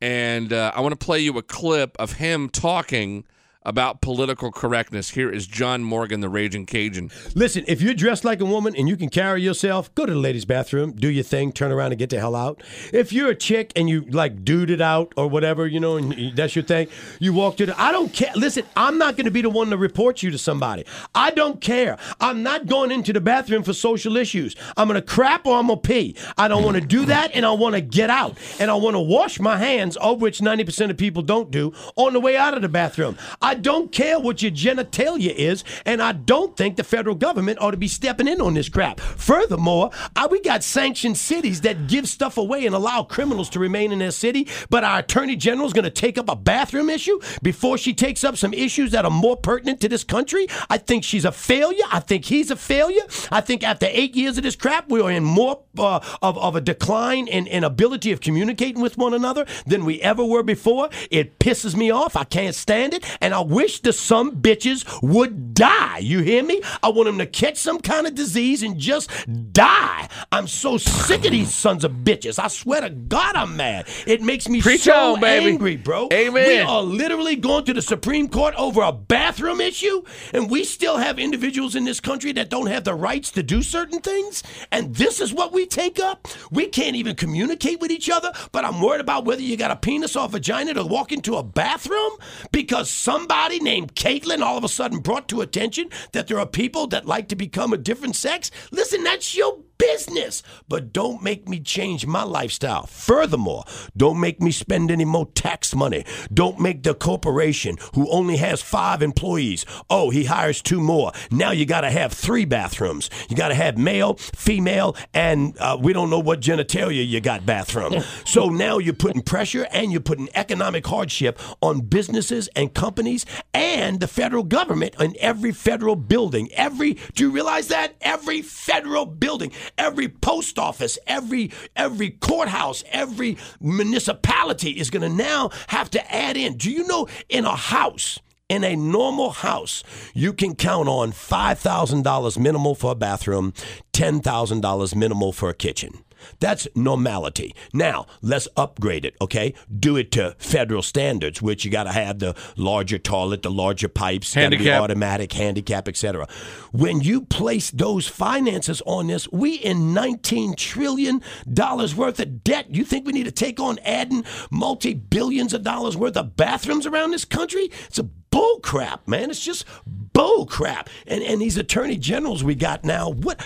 And 0.00 0.50
uh, 0.50 0.72
I 0.74 0.80
want 0.80 0.98
to 0.98 1.04
play 1.04 1.20
you 1.20 1.36
a 1.36 1.42
clip 1.42 1.94
of 1.98 2.12
him 2.12 2.48
talking 2.48 3.24
about 3.62 4.00
political 4.00 4.50
correctness. 4.50 5.10
Here 5.10 5.30
is 5.30 5.46
John 5.46 5.82
Morgan, 5.82 6.20
the 6.20 6.28
Raging 6.28 6.64
Cajun. 6.66 7.10
Listen, 7.34 7.64
if 7.68 7.82
you're 7.82 7.94
dressed 7.94 8.24
like 8.24 8.40
a 8.40 8.44
woman 8.44 8.74
and 8.74 8.88
you 8.88 8.96
can 8.96 9.10
carry 9.10 9.42
yourself, 9.42 9.94
go 9.94 10.06
to 10.06 10.12
the 10.12 10.18
ladies' 10.18 10.44
bathroom, 10.44 10.92
do 10.92 11.08
your 11.08 11.24
thing, 11.24 11.52
turn 11.52 11.70
around 11.70 11.92
and 11.92 11.98
get 11.98 12.10
the 12.10 12.18
hell 12.18 12.34
out. 12.34 12.62
If 12.92 13.12
you're 13.12 13.30
a 13.30 13.34
chick 13.34 13.72
and 13.76 13.88
you 13.88 14.02
like 14.02 14.44
dude 14.44 14.70
it 14.70 14.80
out 14.80 15.12
or 15.16 15.28
whatever, 15.28 15.66
you 15.66 15.78
know, 15.78 15.96
and 15.96 16.36
that's 16.36 16.56
your 16.56 16.64
thing, 16.64 16.88
you 17.18 17.32
walk 17.32 17.58
to 17.58 17.66
the. 17.66 17.80
I 17.80 17.92
don't 17.92 18.12
care. 18.12 18.32
Listen, 18.34 18.64
I'm 18.76 18.96
not 18.96 19.16
going 19.16 19.26
to 19.26 19.30
be 19.30 19.42
the 19.42 19.50
one 19.50 19.70
to 19.70 19.76
report 19.76 20.22
you 20.22 20.30
to 20.30 20.38
somebody. 20.38 20.84
I 21.14 21.30
don't 21.30 21.60
care. 21.60 21.98
I'm 22.20 22.42
not 22.42 22.66
going 22.66 22.90
into 22.90 23.12
the 23.12 23.20
bathroom 23.20 23.62
for 23.62 23.74
social 23.74 24.16
issues. 24.16 24.56
I'm 24.76 24.88
going 24.88 25.00
to 25.00 25.06
crap 25.06 25.46
or 25.46 25.58
I'm 25.58 25.66
going 25.66 25.80
to 25.80 25.88
pee. 25.88 26.16
I 26.38 26.48
don't 26.48 26.64
want 26.64 26.76
to 26.76 26.80
do 26.80 27.04
that 27.06 27.32
and 27.34 27.44
I 27.44 27.52
want 27.52 27.74
to 27.74 27.80
get 27.80 28.08
out. 28.10 28.38
And 28.58 28.70
I 28.70 28.74
want 28.74 28.96
to 28.96 29.00
wash 29.00 29.38
my 29.38 29.58
hands, 29.58 29.96
of 29.98 30.22
which 30.22 30.40
90% 30.40 30.90
of 30.90 30.96
people 30.96 31.22
don't 31.22 31.50
do, 31.50 31.72
on 31.96 32.14
the 32.14 32.20
way 32.20 32.36
out 32.36 32.54
of 32.54 32.62
the 32.62 32.68
bathroom. 32.68 33.18
I 33.42 33.54
don't 33.60 33.92
care 33.92 34.18
what 34.18 34.42
your 34.42 34.50
genitalia 34.50 35.34
is, 35.34 35.64
and 35.86 36.02
I 36.02 36.12
don't 36.12 36.56
think 36.56 36.76
the 36.76 36.84
federal 36.84 37.14
government 37.14 37.60
ought 37.60 37.70
to 37.72 37.76
be 37.76 37.88
stepping 37.88 38.26
in 38.28 38.40
on 38.40 38.54
this 38.54 38.68
crap. 38.68 39.00
Furthermore, 39.00 39.90
I, 40.16 40.26
we 40.26 40.40
got 40.40 40.62
sanctioned 40.62 41.16
cities 41.16 41.60
that 41.62 41.86
give 41.86 42.08
stuff 42.08 42.36
away 42.36 42.66
and 42.66 42.74
allow 42.74 43.02
criminals 43.02 43.50
to 43.50 43.58
remain 43.58 43.92
in 43.92 43.98
their 43.98 44.10
city, 44.10 44.48
but 44.68 44.84
our 44.84 45.00
attorney 45.00 45.36
general 45.36 45.66
is 45.66 45.72
going 45.72 45.84
to 45.84 45.90
take 45.90 46.18
up 46.18 46.28
a 46.28 46.36
bathroom 46.36 46.90
issue 46.90 47.20
before 47.42 47.78
she 47.78 47.94
takes 47.94 48.24
up 48.24 48.36
some 48.36 48.54
issues 48.54 48.90
that 48.92 49.04
are 49.04 49.10
more 49.10 49.36
pertinent 49.36 49.80
to 49.80 49.88
this 49.88 50.04
country. 50.04 50.46
I 50.68 50.78
think 50.78 51.04
she's 51.04 51.24
a 51.24 51.32
failure. 51.32 51.84
I 51.90 52.00
think 52.00 52.24
he's 52.24 52.50
a 52.50 52.56
failure. 52.56 53.02
I 53.30 53.40
think 53.40 53.62
after 53.62 53.86
eight 53.88 54.14
years 54.16 54.36
of 54.36 54.42
this 54.42 54.56
crap, 54.56 54.88
we 54.88 55.00
are 55.00 55.10
in 55.10 55.24
more 55.24 55.62
uh, 55.78 56.00
of, 56.22 56.38
of 56.38 56.56
a 56.56 56.60
decline 56.60 57.28
in, 57.28 57.46
in 57.46 57.64
ability 57.64 58.12
of 58.12 58.20
communicating 58.20 58.80
with 58.80 58.96
one 58.98 59.14
another 59.14 59.46
than 59.66 59.84
we 59.84 60.00
ever 60.00 60.24
were 60.24 60.42
before. 60.42 60.88
It 61.10 61.38
pisses 61.38 61.76
me 61.76 61.90
off. 61.90 62.16
I 62.16 62.24
can't 62.24 62.54
stand 62.54 62.94
it. 62.94 63.04
And 63.20 63.34
I 63.40 63.42
wish 63.42 63.80
the 63.80 63.94
some 63.94 64.42
bitches 64.42 64.84
would 65.00 65.54
die. 65.54 65.96
You 65.96 66.20
hear 66.20 66.42
me? 66.42 66.60
I 66.82 66.90
want 66.90 67.06
them 67.06 67.16
to 67.16 67.26
catch 67.26 67.56
some 67.56 67.80
kind 67.80 68.06
of 68.06 68.14
disease 68.14 68.62
and 68.62 68.76
just 68.76 69.08
die. 69.54 70.08
I'm 70.30 70.46
so 70.46 70.76
sick 70.76 71.24
of 71.24 71.30
these 71.30 71.54
sons 71.54 71.82
of 71.82 71.92
bitches. 71.92 72.38
I 72.38 72.48
swear 72.48 72.82
to 72.82 72.90
God, 72.90 73.36
I'm 73.36 73.56
mad. 73.56 73.88
It 74.06 74.20
makes 74.20 74.46
me 74.46 74.60
Preach 74.60 74.82
so 74.82 75.14
on, 75.14 75.24
angry, 75.24 75.76
bro. 75.76 76.10
Amen. 76.12 76.46
We 76.46 76.58
are 76.58 76.82
literally 76.82 77.34
going 77.34 77.64
to 77.64 77.72
the 77.72 77.80
Supreme 77.80 78.28
Court 78.28 78.54
over 78.56 78.82
a 78.82 78.92
bathroom 78.92 79.62
issue, 79.62 80.02
and 80.34 80.50
we 80.50 80.64
still 80.64 80.98
have 80.98 81.18
individuals 81.18 81.74
in 81.74 81.84
this 81.84 81.98
country 81.98 82.32
that 82.32 82.50
don't 82.50 82.66
have 82.66 82.84
the 82.84 82.94
rights 82.94 83.30
to 83.30 83.42
do 83.42 83.62
certain 83.62 84.00
things. 84.00 84.42
And 84.70 84.94
this 84.94 85.18
is 85.18 85.32
what 85.32 85.50
we 85.50 85.64
take 85.64 85.98
up. 85.98 86.28
We 86.50 86.66
can't 86.66 86.94
even 86.94 87.16
communicate 87.16 87.80
with 87.80 87.90
each 87.90 88.10
other, 88.10 88.32
but 88.52 88.66
I'm 88.66 88.82
worried 88.82 89.00
about 89.00 89.24
whether 89.24 89.40
you 89.40 89.56
got 89.56 89.70
a 89.70 89.76
penis 89.76 90.14
or 90.14 90.28
vagina 90.28 90.74
to 90.74 90.84
walk 90.84 91.10
into 91.10 91.36
a 91.36 91.42
bathroom 91.42 92.12
because 92.52 92.90
somebody 93.30 93.60
named 93.60 93.94
Caitlyn 93.94 94.42
all 94.42 94.58
of 94.58 94.64
a 94.64 94.68
sudden 94.68 94.98
brought 94.98 95.28
to 95.28 95.40
attention 95.40 95.88
that 96.10 96.26
there 96.26 96.40
are 96.40 96.46
people 96.46 96.88
that 96.88 97.06
like 97.06 97.28
to 97.28 97.36
become 97.36 97.72
a 97.72 97.76
different 97.76 98.16
sex. 98.16 98.50
Listen, 98.72 99.04
that's 99.04 99.36
your 99.36 99.60
business, 99.80 100.42
but 100.68 100.92
don't 100.92 101.22
make 101.22 101.48
me 101.48 101.58
change 101.58 102.06
my 102.06 102.22
lifestyle. 102.22 102.86
Furthermore, 102.86 103.64
don't 103.96 104.20
make 104.20 104.40
me 104.40 104.50
spend 104.50 104.90
any 104.90 105.04
more 105.04 105.26
tax 105.26 105.74
money. 105.74 106.04
Don't 106.32 106.60
make 106.60 106.82
the 106.82 106.94
corporation 106.94 107.78
who 107.94 108.10
only 108.10 108.36
has 108.36 108.60
five 108.62 109.02
employees, 109.02 109.64
oh, 109.88 110.10
he 110.10 110.24
hires 110.24 110.60
two 110.60 110.80
more. 110.80 111.12
Now 111.30 111.50
you 111.50 111.64
got 111.64 111.80
to 111.80 111.90
have 111.90 112.12
three 112.12 112.44
bathrooms. 112.44 113.08
You 113.28 113.36
got 113.36 113.48
to 113.48 113.54
have 113.54 113.78
male, 113.78 114.14
female, 114.14 114.96
and 115.14 115.56
uh, 115.58 115.78
we 115.80 115.92
don't 115.92 116.10
know 116.10 116.18
what 116.18 116.40
genitalia 116.40 117.06
you 117.06 117.20
got 117.20 117.46
bathroom. 117.46 117.94
so 118.24 118.48
now 118.48 118.78
you're 118.78 118.94
putting 118.94 119.22
pressure 119.22 119.66
and 119.72 119.92
you're 119.92 120.00
putting 120.00 120.28
economic 120.34 120.86
hardship 120.86 121.38
on 121.62 121.80
businesses 121.80 122.48
and 122.54 122.74
companies 122.74 123.24
and 123.54 124.00
the 124.00 124.08
federal 124.08 124.42
government 124.42 124.94
in 125.00 125.16
every 125.18 125.52
federal 125.52 125.96
building. 125.96 126.50
Every, 126.52 126.94
do 127.14 127.24
you 127.24 127.30
realize 127.30 127.68
that? 127.68 127.94
Every 128.00 128.42
federal 128.42 129.06
building 129.06 129.52
every 129.78 130.08
post 130.08 130.58
office, 130.58 130.98
every 131.06 131.50
every 131.76 132.10
courthouse, 132.10 132.84
every 132.90 133.36
municipality 133.60 134.70
is 134.70 134.90
going 134.90 135.02
to 135.02 135.08
now 135.08 135.50
have 135.68 135.90
to 135.90 136.14
add 136.14 136.36
in. 136.36 136.56
Do 136.56 136.70
you 136.70 136.86
know 136.86 137.08
in 137.28 137.44
a 137.44 137.56
house? 137.56 138.18
In 138.48 138.64
a 138.64 138.74
normal 138.74 139.30
house, 139.30 139.84
you 140.12 140.32
can 140.32 140.56
count 140.56 140.88
on 140.88 141.12
$5,000 141.12 142.36
minimal 142.36 142.74
for 142.74 142.90
a 142.90 142.94
bathroom, 142.96 143.52
$10,000 143.92 144.94
minimal 144.96 145.32
for 145.32 145.50
a 145.50 145.54
kitchen. 145.54 146.02
That's 146.38 146.66
normality. 146.74 147.54
Now, 147.72 148.06
let's 148.22 148.48
upgrade 148.56 149.04
it, 149.04 149.16
okay? 149.20 149.54
Do 149.78 149.96
it 149.96 150.10
to 150.12 150.34
federal 150.38 150.82
standards, 150.82 151.40
which 151.42 151.64
you 151.64 151.70
got 151.70 151.84
to 151.84 151.92
have 151.92 152.18
the 152.18 152.34
larger 152.56 152.98
toilet, 152.98 153.42
the 153.42 153.50
larger 153.50 153.88
pipes, 153.88 154.34
Handicap. 154.34 154.82
automatic, 154.82 155.32
handicap, 155.32 155.88
etc. 155.88 156.28
When 156.72 157.00
you 157.00 157.22
place 157.22 157.70
those 157.70 158.08
finances 158.08 158.82
on 158.86 159.08
this, 159.08 159.28
we 159.32 159.54
in 159.54 159.92
19 159.94 160.54
trillion 160.56 161.22
dollars 161.52 161.94
worth 161.94 162.20
of 162.20 162.44
debt. 162.44 162.74
You 162.74 162.84
think 162.84 163.06
we 163.06 163.12
need 163.12 163.24
to 163.24 163.32
take 163.32 163.60
on 163.60 163.78
adding 163.80 164.24
multi 164.50 164.94
billions 164.94 165.52
of 165.54 165.62
dollars 165.62 165.96
worth 165.96 166.16
of 166.16 166.36
bathrooms 166.36 166.86
around 166.86 167.10
this 167.10 167.24
country? 167.24 167.70
It's 167.86 167.98
a 167.98 168.04
bull 168.04 168.60
crap, 168.60 169.06
man. 169.08 169.30
It's 169.30 169.44
just 169.44 169.64
bull 169.86 170.46
crap. 170.46 170.88
And 171.06 171.22
and 171.22 171.40
these 171.40 171.56
attorney 171.56 171.96
generals 171.96 172.44
we 172.44 172.54
got 172.54 172.84
now, 172.84 173.10
what 173.10 173.40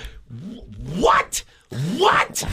what? 0.97 1.45
What? 1.97 2.45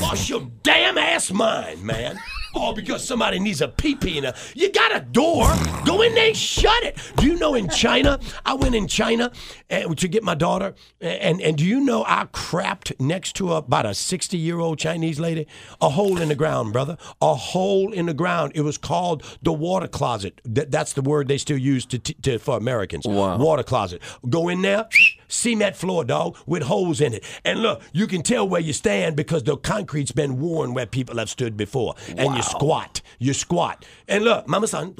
Lost 0.00 0.28
your 0.30 0.48
damn 0.62 0.96
ass 0.96 1.30
mind, 1.30 1.82
man. 1.82 2.18
All 2.52 2.72
because 2.72 3.06
somebody 3.06 3.38
needs 3.38 3.60
a 3.60 3.68
pee 3.68 3.94
pee 3.94 4.18
in 4.18 4.24
a. 4.24 4.34
You 4.54 4.72
got 4.72 4.96
a 4.96 5.00
door. 5.00 5.52
Go 5.84 6.02
in 6.02 6.14
there 6.14 6.28
and 6.28 6.36
shut 6.36 6.82
it. 6.82 6.98
Do 7.16 7.26
you 7.26 7.38
know 7.38 7.54
in 7.54 7.68
China? 7.68 8.18
I 8.44 8.54
went 8.54 8.74
in 8.74 8.88
China 8.88 9.30
uh, 9.70 9.94
to 9.94 10.08
get 10.08 10.24
my 10.24 10.34
daughter, 10.34 10.74
and 11.00 11.40
and 11.40 11.56
do 11.56 11.64
you 11.64 11.78
know 11.78 12.04
I 12.08 12.24
crapped 12.24 12.98
next 12.98 13.36
to 13.36 13.52
a, 13.52 13.58
about 13.58 13.86
a 13.86 13.94
sixty 13.94 14.36
year 14.36 14.58
old 14.58 14.78
Chinese 14.80 15.20
lady? 15.20 15.46
A 15.80 15.90
hole 15.90 16.20
in 16.20 16.28
the 16.28 16.34
ground, 16.34 16.72
brother. 16.72 16.96
A 17.22 17.34
hole 17.36 17.92
in 17.92 18.06
the 18.06 18.14
ground. 18.14 18.52
It 18.56 18.62
was 18.62 18.78
called 18.78 19.22
the 19.42 19.52
water 19.52 19.86
closet. 19.86 20.40
That, 20.44 20.72
that's 20.72 20.94
the 20.94 21.02
word 21.02 21.28
they 21.28 21.38
still 21.38 21.58
use 21.58 21.86
to, 21.86 21.98
to 21.98 22.38
for 22.38 22.56
Americans. 22.56 23.06
Wow. 23.06 23.36
Water 23.38 23.62
closet. 23.62 24.02
Go 24.28 24.48
in 24.48 24.62
there. 24.62 24.88
Cement 25.30 25.76
floor, 25.76 26.04
dog, 26.04 26.36
with 26.46 26.62
holes 26.64 27.00
in 27.00 27.14
it. 27.14 27.24
And 27.44 27.62
look, 27.62 27.80
you 27.92 28.06
can 28.06 28.22
tell 28.22 28.46
where 28.48 28.60
you 28.60 28.72
stand 28.72 29.16
because 29.16 29.44
the 29.44 29.56
concrete's 29.56 30.12
been 30.12 30.40
worn 30.40 30.74
where 30.74 30.86
people 30.86 31.16
have 31.18 31.30
stood 31.30 31.56
before. 31.56 31.94
And 32.08 32.34
you 32.34 32.42
squat. 32.42 33.00
You 33.18 33.32
squat. 33.32 33.84
And 34.08 34.24
look, 34.24 34.46
mama 34.48 34.66
son, 34.66 34.94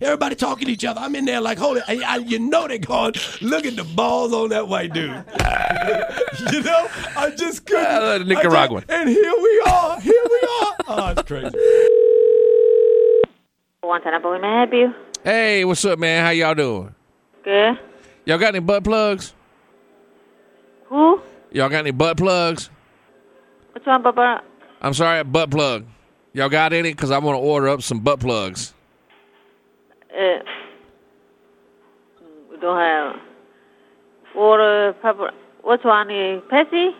everybody 0.00 0.34
talking 0.34 0.66
to 0.66 0.72
each 0.72 0.84
other. 0.84 1.00
I'm 1.00 1.14
in 1.14 1.24
there 1.24 1.40
like, 1.40 1.58
holy, 1.58 1.80
and, 1.88 2.02
and 2.02 2.30
you 2.30 2.38
know 2.38 2.66
they're 2.68 2.78
going, 2.78 3.14
look 3.40 3.64
at 3.64 3.76
the 3.76 3.84
balls 3.84 4.32
on 4.32 4.48
that 4.50 4.68
white 4.68 4.92
dude. 4.92 5.10
you 6.52 6.62
know, 6.62 6.88
I 7.16 7.32
just 7.36 7.64
couldn't. 7.64 7.86
Uh, 7.86 8.14
I 8.14 8.18
just- 8.18 8.28
Nicaraguan. 8.28 8.84
and 8.88 9.08
here 9.08 9.34
we 9.40 9.62
are. 9.66 10.00
Here 10.00 10.24
we 10.30 10.48
are. 10.62 10.74
Oh, 10.90 11.08
it's 11.14 11.22
crazy. 11.22 11.50
Guantanamo, 13.82 14.38
may 14.38 14.48
I 14.48 14.58
help 14.60 14.72
you? 14.72 14.94
Hey, 15.22 15.64
what's 15.66 15.84
up, 15.84 15.98
man? 15.98 16.24
How 16.24 16.30
y'all 16.30 16.54
doing? 16.54 16.94
Good. 17.48 17.78
Y'all 18.26 18.36
got 18.36 18.48
any 18.48 18.58
butt 18.58 18.84
plugs? 18.84 19.32
Who? 20.88 21.22
Y'all 21.50 21.70
got 21.70 21.78
any 21.78 21.92
butt 21.92 22.18
plugs? 22.18 22.68
Which 23.72 23.86
one, 23.86 24.02
Baba? 24.02 24.42
I'm 24.82 24.92
sorry, 24.92 25.24
butt 25.24 25.50
plug. 25.50 25.86
Y'all 26.34 26.50
got 26.50 26.74
any? 26.74 26.90
Because 26.92 27.10
I 27.10 27.16
want 27.16 27.36
to 27.36 27.40
order 27.40 27.70
up 27.70 27.80
some 27.80 28.00
butt 28.00 28.20
plugs. 28.20 28.74
Uh, 30.12 30.40
we 32.50 32.58
don't 32.58 32.76
have 32.76 33.16
water, 34.36 34.94
pepper. 35.00 35.30
Which 35.64 35.84
one? 35.84 36.08
Pepsi? 36.08 36.90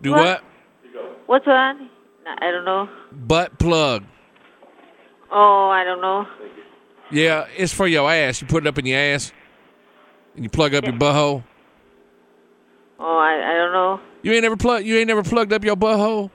Do 0.00 0.10
What? 0.10 0.42
what? 0.92 1.04
Which 1.28 1.46
one? 1.46 1.88
I 2.26 2.50
don't 2.50 2.64
know. 2.64 2.88
Butt 3.12 3.60
plug. 3.60 4.02
Oh, 5.30 5.68
I 5.68 5.84
don't 5.84 6.00
know. 6.00 6.26
Yeah, 7.12 7.46
it's 7.56 7.72
for 7.72 7.86
your 7.86 8.10
ass. 8.10 8.40
You 8.42 8.48
put 8.48 8.64
it 8.64 8.66
up 8.66 8.76
in 8.78 8.84
your 8.86 8.98
ass, 8.98 9.30
you 10.42 10.48
plug 10.48 10.74
up 10.74 10.84
your 10.84 10.94
butthole. 10.94 11.44
Oh, 13.00 13.16
I, 13.18 13.52
I 13.52 13.54
don't 13.54 13.72
know. 13.72 14.00
You 14.22 14.32
ain't 14.32 14.42
never 14.42 14.56
plug. 14.56 14.84
You 14.84 14.96
ain't 14.96 15.06
never 15.08 15.22
plugged 15.22 15.52
up 15.52 15.64
your 15.64 15.76
butthole. 15.76 16.30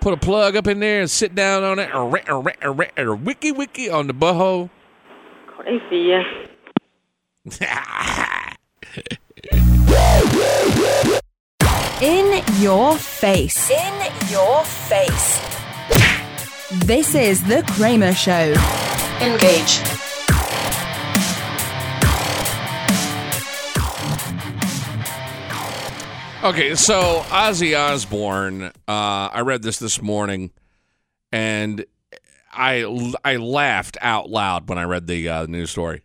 Put 0.00 0.12
a 0.12 0.18
plug 0.18 0.54
up 0.54 0.66
in 0.66 0.80
there 0.80 1.00
and 1.00 1.10
sit 1.10 1.34
down 1.34 1.62
on 1.62 1.78
it. 1.78 1.94
Or, 1.94 2.20
or, 2.30 2.52
or, 2.62 2.86
or, 2.98 3.16
wiki 3.16 3.52
wiki 3.52 3.88
on 3.88 4.06
the 4.06 4.12
butthole. 4.12 4.68
Crazy. 5.46 5.96
yeah. 5.98 6.24
In 12.02 12.42
your 12.60 12.96
face. 12.98 13.70
In 13.70 14.12
your 14.30 14.64
face. 14.64 15.40
This 16.84 17.14
is 17.14 17.42
The 17.44 17.62
Kramer 17.68 18.12
Show. 18.12 18.52
Engage. 19.20 19.80
Okay, 26.44 26.74
so 26.74 27.22
Ozzy 27.28 27.74
Osbourne, 27.74 28.64
uh, 28.64 28.70
I 28.86 29.40
read 29.40 29.62
this 29.62 29.78
this 29.78 30.02
morning, 30.02 30.50
and 31.32 31.86
I 32.52 32.84
I 33.24 33.36
laughed 33.36 33.96
out 34.02 34.28
loud 34.28 34.68
when 34.68 34.76
I 34.76 34.82
read 34.82 35.06
the 35.06 35.26
uh, 35.26 35.46
news 35.46 35.70
story. 35.70 36.02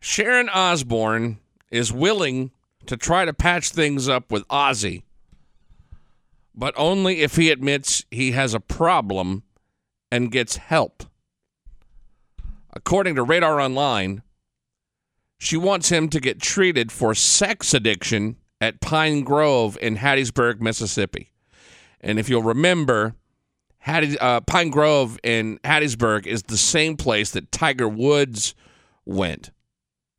Sharon 0.00 0.48
Osbourne 0.48 1.36
is 1.70 1.92
willing 1.92 2.50
to 2.86 2.96
try 2.96 3.26
to 3.26 3.34
patch 3.34 3.68
things 3.68 4.08
up 4.08 4.32
with 4.32 4.48
Ozzy, 4.48 5.02
but 6.54 6.72
only 6.78 7.20
if 7.20 7.36
he 7.36 7.50
admits 7.50 8.06
he 8.10 8.30
has 8.30 8.54
a 8.54 8.60
problem 8.60 9.42
and 10.10 10.32
gets 10.32 10.56
help. 10.56 11.04
According 12.72 13.16
to 13.16 13.22
Radar 13.22 13.60
Online, 13.60 14.22
she 15.38 15.56
wants 15.56 15.88
him 15.88 16.08
to 16.08 16.20
get 16.20 16.40
treated 16.40 16.90
for 16.90 17.14
sex 17.14 17.72
addiction 17.72 18.36
at 18.60 18.80
Pine 18.80 19.22
Grove 19.22 19.78
in 19.80 19.96
Hattiesburg, 19.96 20.60
Mississippi. 20.60 21.32
And 22.00 22.18
if 22.18 22.28
you'll 22.28 22.42
remember, 22.42 23.14
uh, 23.86 24.40
Pine 24.40 24.70
Grove 24.70 25.18
in 25.22 25.58
Hattiesburg 25.64 26.26
is 26.26 26.42
the 26.42 26.58
same 26.58 26.96
place 26.96 27.30
that 27.30 27.52
Tiger 27.52 27.88
Woods 27.88 28.54
went. 29.04 29.50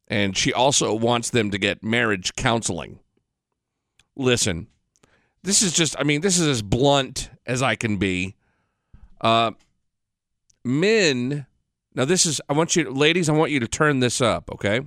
And 0.07 0.35
she 0.35 0.53
also 0.53 0.93
wants 0.93 1.29
them 1.29 1.51
to 1.51 1.57
get 1.57 1.83
marriage 1.83 2.33
counseling. 2.35 2.99
Listen, 4.15 4.67
this 5.43 5.61
is 5.61 5.73
just, 5.73 5.95
I 5.99 6.03
mean, 6.03 6.21
this 6.21 6.39
is 6.39 6.47
as 6.47 6.61
blunt 6.61 7.29
as 7.45 7.61
I 7.61 7.75
can 7.75 7.97
be. 7.97 8.35
Uh, 9.21 9.51
men, 10.63 11.45
now 11.93 12.05
this 12.05 12.25
is, 12.25 12.41
I 12.49 12.53
want 12.53 12.75
you, 12.75 12.89
ladies, 12.89 13.29
I 13.29 13.33
want 13.33 13.51
you 13.51 13.59
to 13.59 13.67
turn 13.67 13.99
this 13.99 14.21
up, 14.21 14.49
okay? 14.53 14.81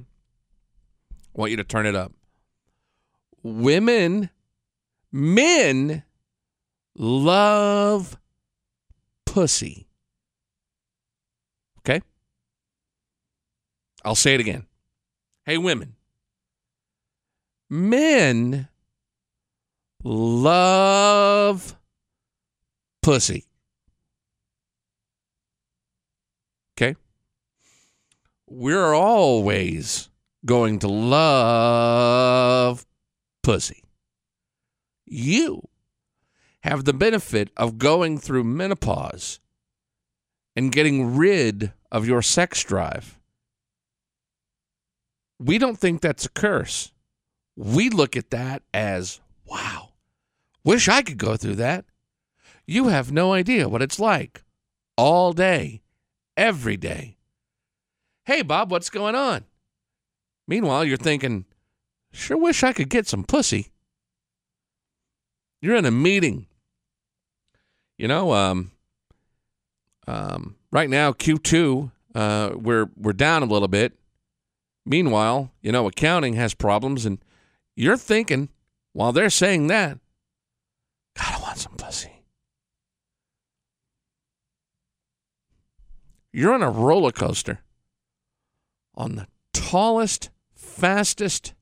I 1.35 1.41
want 1.41 1.51
you 1.51 1.57
to 1.57 1.65
turn 1.65 1.87
it 1.87 1.95
up. 1.95 2.13
Women, 3.43 4.29
men 5.11 6.03
love 6.95 8.19
pussy. 9.25 9.89
Okay? 11.79 12.03
I'll 14.05 14.15
say 14.15 14.35
it 14.35 14.41
again. 14.41 14.67
Hey, 15.45 15.59
women. 15.59 15.95
Men 17.71 18.69
love 20.05 21.77
pussy. 23.01 23.47
Okay? 26.77 26.95
We're 28.47 28.93
always 28.93 30.11
going 30.45 30.79
to 30.81 30.89
love 30.89 32.85
pussy. 33.43 33.85
You 35.07 35.69
have 36.63 36.85
the 36.85 36.93
benefit 36.93 37.51
of 37.57 37.79
going 37.79 38.19
through 38.19 38.45
menopause 38.45 39.41
and 40.55 40.73
getting 40.73 41.17
rid 41.17 41.73
of 41.91 42.07
your 42.07 42.23
sex 42.23 42.63
drive. 42.63 43.19
We 45.39 45.59
don't 45.59 45.79
think 45.79 46.01
that's 46.01 46.27
a 46.27 46.31
curse. 46.31 46.93
We 47.57 47.91
look 47.91 48.17
at 48.17 48.31
that 48.31 48.63
as, 48.73 49.21
wow, 49.45 49.91
wish 50.65 50.89
I 50.89 51.03
could 51.03 51.19
go 51.19 51.37
through 51.37 51.57
that. 51.57 51.85
You 52.67 52.89
have 52.89 53.13
no 53.13 53.33
idea 53.33 53.69
what 53.69 53.83
it's 53.83 53.99
like 53.99 54.45
all 54.97 55.33
day, 55.33 55.83
every 56.37 56.77
day. 56.77 57.17
Hey, 58.25 58.43
Bob, 58.43 58.71
what's 58.71 58.89
going 58.89 59.17
on? 59.17 59.45
Meanwhile, 60.47 60.85
you're 60.85 60.97
thinking, 60.97 61.45
sure 62.13 62.37
wish 62.37 62.63
I 62.63 62.73
could 62.73 62.89
get 62.89 63.07
some 63.07 63.25
pussy. 63.25 63.69
You're 65.61 65.77
in 65.77 65.85
a 65.85 65.91
meeting 65.91 66.47
you 68.03 68.09
know, 68.09 68.33
um, 68.33 68.73
um, 70.09 70.57
right 70.73 70.91
now 70.91 71.13
Q2, 71.13 71.93
uh, 72.17 72.51
we're 72.57 72.91
we're 72.97 73.13
down 73.13 73.45
a 73.45 73.47
little 73.47 73.69
bit. 73.69 73.93
Meanwhile, 74.85 75.53
you 75.63 75.71
know, 75.71 75.87
accounting 75.87 76.35
has 76.35 76.53
problems, 76.53 77.07
and 77.07 77.19
you're 77.77 77.97
thinking 77.97 78.49
while 78.93 79.13
they're 79.13 79.31
saying 79.31 79.69
that, 79.69 80.01
God, 81.17 81.35
I 81.35 81.43
want 81.43 81.59
some 81.59 81.77
pussy. 81.77 82.25
You're 86.33 86.55
on 86.55 86.63
a 86.63 86.71
roller 86.71 87.13
coaster 87.13 87.61
on 88.97 89.15
the 89.15 89.29
tallest, 89.53 90.31
fastest, 90.55 91.55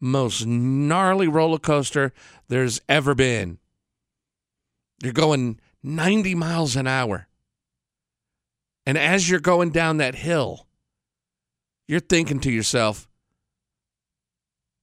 most 0.00 0.46
gnarly 0.46 1.28
roller 1.28 1.58
coaster 1.58 2.12
there's 2.48 2.80
ever 2.88 3.14
been. 3.14 3.58
You're 5.02 5.12
going 5.12 5.60
90 5.82 6.34
miles 6.34 6.76
an 6.76 6.86
hour. 6.86 7.26
And 8.86 8.96
as 8.98 9.28
you're 9.28 9.40
going 9.40 9.70
down 9.70 9.98
that 9.98 10.14
hill, 10.14 10.66
you're 11.86 12.00
thinking 12.00 12.40
to 12.40 12.50
yourself, 12.50 13.08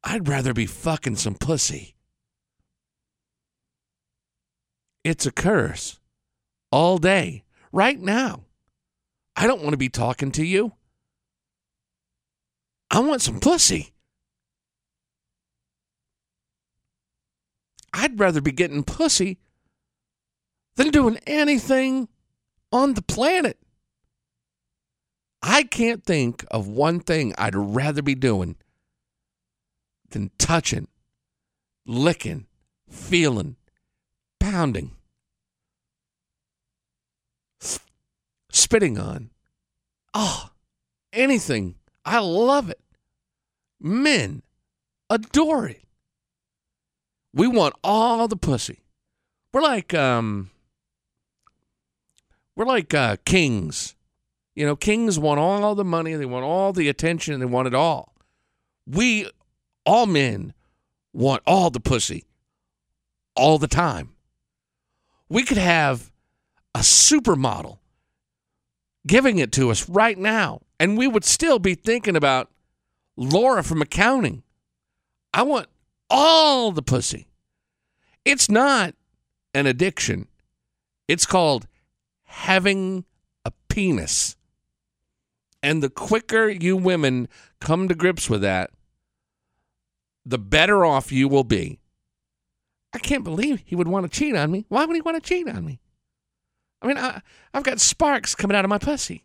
I'd 0.04 0.28
rather 0.28 0.54
be 0.54 0.66
fucking 0.66 1.18
some 1.18 1.36
pussy. 1.36 1.96
It's 5.04 5.26
a 5.26 5.32
curse 5.32 6.00
all 6.72 6.98
day, 6.98 7.44
right 7.72 8.00
now. 8.00 8.44
I 9.36 9.48
don't 9.48 9.62
want 9.62 9.72
to 9.74 9.78
be 9.78 9.90
talking 9.90 10.32
to 10.34 10.46
you. 10.46 10.74
I 12.90 13.00
want 13.00 13.22
some 13.22 13.40
pussy. 13.40 13.94
I'd 17.94 18.20
rather 18.20 18.42
be 18.42 18.52
getting 18.52 18.84
pussy 18.84 19.40
than 20.76 20.90
doing 20.90 21.20
anything 21.26 22.08
on 22.72 22.94
the 22.94 23.02
planet. 23.02 23.58
I 25.42 25.64
can't 25.64 26.04
think 26.04 26.46
of 26.52 26.68
one 26.68 27.00
thing 27.00 27.34
I'd 27.38 27.56
rather 27.56 28.02
be 28.02 28.16
doing 28.16 28.56
than 30.10 30.32
touching, 30.38 30.88
licking, 31.86 32.48
feeling, 32.90 33.56
pounding, 34.40 34.92
spitting 38.52 38.98
on. 38.98 39.32
Oh, 40.14 40.50
anything. 41.14 41.76
I 42.08 42.20
love 42.20 42.70
it. 42.70 42.80
Men 43.80 44.42
adore 45.10 45.68
it. 45.68 45.84
We 47.34 47.48
want 47.48 47.76
all 47.84 48.28
the 48.28 48.38
pussy. 48.38 48.80
We're 49.54 49.62
like, 49.62 49.94
um, 49.94 50.50
we're 52.56 52.66
like 52.66 52.94
uh, 52.94 53.18
kings. 53.26 53.96
You 54.56 54.66
know, 54.66 54.76
kings 54.76 55.20
want 55.20 55.40
all 55.40 55.76
the 55.76 55.86
money, 55.86 56.16
they 56.16 56.26
want 56.26 56.44
all 56.44 56.74
the 56.74 56.90
attention, 56.90 57.40
they 57.40 57.46
want 57.46 57.68
it 57.68 57.76
all. 57.76 58.16
We, 58.88 59.30
all 59.86 60.08
men, 60.08 60.54
want 61.14 61.44
all 61.46 61.70
the 61.70 61.80
pussy 61.80 62.26
all 63.36 63.60
the 63.60 63.68
time. 63.68 64.14
We 65.30 65.44
could 65.44 65.58
have 65.58 66.12
a 66.74 66.80
supermodel 66.80 67.78
giving 69.06 69.38
it 69.38 69.52
to 69.54 69.70
us 69.70 69.88
right 69.88 70.18
now, 70.18 70.62
and 70.80 70.98
we 70.98 71.08
would 71.08 71.26
still 71.26 71.60
be 71.60 71.76
thinking 71.76 72.16
about 72.16 72.50
Laura 73.16 73.64
from 73.64 73.82
accounting. 73.82 74.44
I 75.34 75.44
want 75.44 75.68
all 76.10 76.72
the 76.72 76.82
pussy. 76.82 77.28
It's 78.26 78.50
not 78.50 78.94
an 79.54 79.66
addiction, 79.66 80.28
it's 81.08 81.26
called 81.26 81.68
having 82.24 83.06
a 83.46 83.52
penis. 83.70 84.36
And 85.64 85.82
the 85.82 85.90
quicker 85.90 86.50
you 86.50 86.78
women 86.78 87.28
come 87.60 87.88
to 87.88 87.96
grips 87.96 88.30
with 88.30 88.42
that, 88.42 88.70
the 90.26 90.38
better 90.38 90.86
off 90.86 91.12
you 91.12 91.28
will 91.28 91.44
be. 91.44 91.80
I 92.94 93.00
can't 93.00 93.24
believe 93.24 93.62
he 93.66 93.76
would 93.76 93.88
want 93.88 94.12
to 94.12 94.20
cheat 94.20 94.36
on 94.36 94.52
me. 94.52 94.66
Why 94.70 94.86
would 94.86 94.96
he 94.96 95.02
want 95.02 95.22
to 95.22 95.28
cheat 95.28 95.48
on 95.48 95.66
me? 95.66 95.80
I 96.82 96.88
mean, 96.88 96.98
I, 96.98 97.22
I've 97.54 97.64
got 97.64 97.80
sparks 97.80 98.36
coming 98.36 98.56
out 98.56 98.66
of 98.66 98.70
my 98.70 98.78
pussy. 98.78 99.24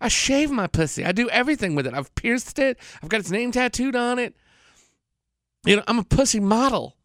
I 0.00 0.08
shave 0.08 0.50
my 0.50 0.66
pussy. 0.66 1.04
I 1.04 1.12
do 1.12 1.28
everything 1.30 1.74
with 1.74 1.86
it. 1.86 1.94
I've 1.94 2.14
pierced 2.14 2.58
it. 2.58 2.78
I've 3.02 3.08
got 3.08 3.20
its 3.20 3.30
name 3.30 3.52
tattooed 3.52 3.96
on 3.96 4.18
it. 4.18 4.36
You 5.64 5.76
know, 5.76 5.82
I'm 5.86 5.98
a 5.98 6.04
pussy 6.04 6.40
model. 6.40 6.96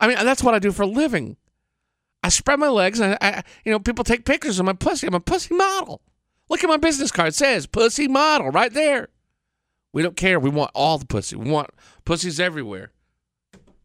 I 0.00 0.08
mean, 0.08 0.16
that's 0.16 0.42
what 0.42 0.54
I 0.54 0.58
do 0.58 0.72
for 0.72 0.82
a 0.82 0.86
living. 0.86 1.36
I 2.22 2.28
spread 2.28 2.58
my 2.58 2.68
legs, 2.68 2.98
and 2.98 3.14
I, 3.14 3.18
I, 3.20 3.42
you 3.64 3.72
know, 3.72 3.78
people 3.78 4.04
take 4.04 4.24
pictures 4.24 4.58
of 4.58 4.66
my 4.66 4.72
pussy. 4.72 5.06
I'm 5.06 5.14
a 5.14 5.20
pussy 5.20 5.54
model. 5.54 6.02
Look 6.48 6.62
at 6.62 6.68
my 6.68 6.76
business 6.76 7.12
card. 7.12 7.28
It 7.28 7.34
says 7.34 7.66
pussy 7.66 8.08
model 8.08 8.50
right 8.50 8.72
there. 8.72 9.08
We 9.92 10.02
don't 10.02 10.16
care. 10.16 10.38
We 10.38 10.50
want 10.50 10.70
all 10.74 10.98
the 10.98 11.06
pussy. 11.06 11.36
We 11.36 11.50
want 11.50 11.70
pussies 12.04 12.38
everywhere. 12.38 12.92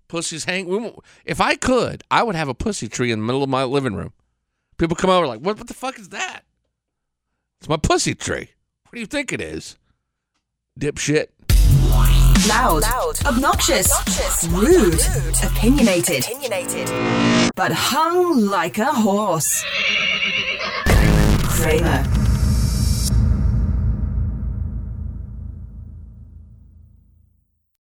Pussies 0.08 0.46
hang. 0.46 0.68
Want, 0.68 1.00
if 1.24 1.40
I 1.40 1.56
could, 1.56 2.04
I 2.12 2.24
would 2.24 2.36
have 2.36 2.50
a 2.50 2.54
pussy 2.54 2.88
tree 2.88 3.12
in 3.12 3.20
the 3.20 3.26
middle 3.26 3.44
of 3.44 3.50
my 3.50 3.64
living 3.64 3.94
room. 3.94 4.12
People 4.78 4.98
come 4.98 5.10
over 5.10 5.28
like, 5.28 5.40
what, 5.40 5.58
what 5.58 5.68
the 5.68 5.74
fuck 5.74 5.98
is 5.98 6.10
that? 6.10 6.42
It's 7.62 7.70
my 7.70 7.78
pussy 7.78 8.16
tree. 8.16 8.50
What 8.86 8.96
do 8.96 9.00
you 9.00 9.06
think 9.06 9.32
it 9.32 9.40
is? 9.40 9.78
Dipshit. 10.80 11.28
Loud, 12.50 12.82
Loud. 12.82 13.24
Obnoxious. 13.24 13.88
Obnoxious. 14.00 14.48
Rude. 14.48 14.96
Rude. 14.96 15.36
Opinionated. 15.44 16.26
Opinionated. 16.26 16.90
But 17.56 17.72
hung 17.72 18.48
like 18.48 18.80
a 18.80 18.86
horse. 18.86 19.64
Kramer. 21.44 22.11